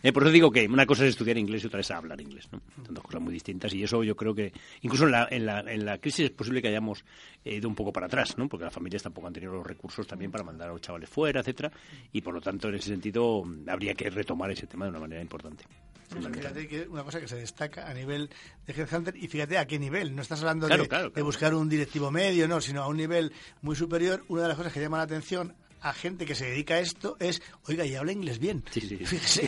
[0.01, 2.47] Eh, por eso digo que una cosa es estudiar inglés y otra es hablar inglés,
[2.51, 2.61] ¿no?
[2.85, 4.51] Son dos cosas muy distintas y eso yo creo que,
[4.81, 7.03] incluso en la, en la, en la crisis es posible que hayamos
[7.43, 8.47] ido un poco para atrás, ¿no?
[8.47, 11.41] Porque las familias tampoco han tenido los recursos también para mandar a los chavales fuera,
[11.41, 11.71] etcétera,
[12.11, 15.21] y por lo tanto, en ese sentido, habría que retomar ese tema de una manera
[15.21, 15.65] importante.
[16.09, 18.29] Fíjate que una cosa que se destaca a nivel
[18.65, 20.15] de Headhunter y fíjate a qué nivel.
[20.15, 21.15] No estás hablando claro, de, claro, claro.
[21.15, 23.31] de, buscar un directivo medio, no, sino a un nivel
[23.61, 24.23] muy superior.
[24.27, 27.17] Una de las cosas que llama la atención a gente que se dedica a esto
[27.19, 28.63] es, oiga, y habla inglés bien.
[28.71, 28.97] Sí, sí.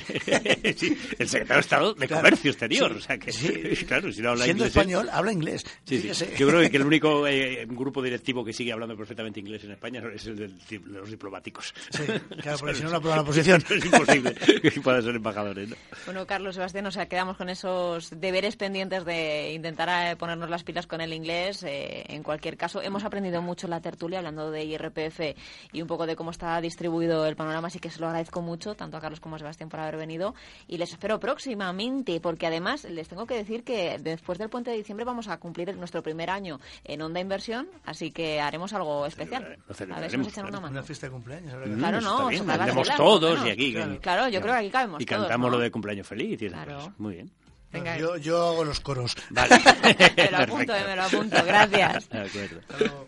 [0.77, 2.91] sí el secretario de Estado de claro, Comercio Exterior.
[2.91, 3.85] Sí, o sea que, sí.
[3.87, 5.65] claro, si no habla Siendo inglés, español, habla inglés.
[5.85, 10.01] Yo creo que el único eh, grupo directivo que sigue hablando perfectamente inglés en España
[10.13, 11.73] es el de los diplomáticos.
[11.89, 12.03] Sí,
[12.41, 13.63] claro, porque si no, no aprueban la posición.
[13.69, 15.69] es imposible que puedan ser embajadores.
[15.69, 15.75] ¿no?
[16.05, 20.63] Bueno, Carlos Sebastián, o sea, quedamos con esos deberes pendientes de intentar eh, ponernos las
[20.63, 21.63] pilas con el inglés.
[21.63, 25.19] Eh, en cualquier caso, hemos aprendido mucho en la tertulia hablando de IRPF
[25.71, 28.75] y un poco de cómo está distribuido el panorama, así que se lo agradezco mucho,
[28.75, 30.35] tanto a Carlos como a Sebastián por haber venido.
[30.67, 34.77] Y les espero próximamente, porque además les tengo que decir que después del puente de
[34.77, 39.57] diciembre vamos a cumplir nuestro primer año en Onda Inversión, así que haremos algo especial.
[39.67, 40.73] Lo a ver si nos echan una mano.
[40.73, 41.55] Una fiesta de cumpleaños.
[41.55, 43.73] Mm, claro, no, vendemos todos bueno, y aquí.
[43.73, 45.57] Claro, claro yo creo que aquí cabemos Y todos, cantamos ¿no?
[45.57, 46.39] lo de cumpleaños feliz.
[46.39, 46.77] Y Claro.
[46.83, 47.31] pues, muy bien.
[47.71, 47.97] Venga.
[47.97, 49.15] Yo, yo hago los coros.
[49.31, 49.55] Vale.
[50.17, 51.37] me lo apunto, eh, me lo apunto.
[51.43, 52.09] Gracias.
[52.09, 53.07] De acuerdo.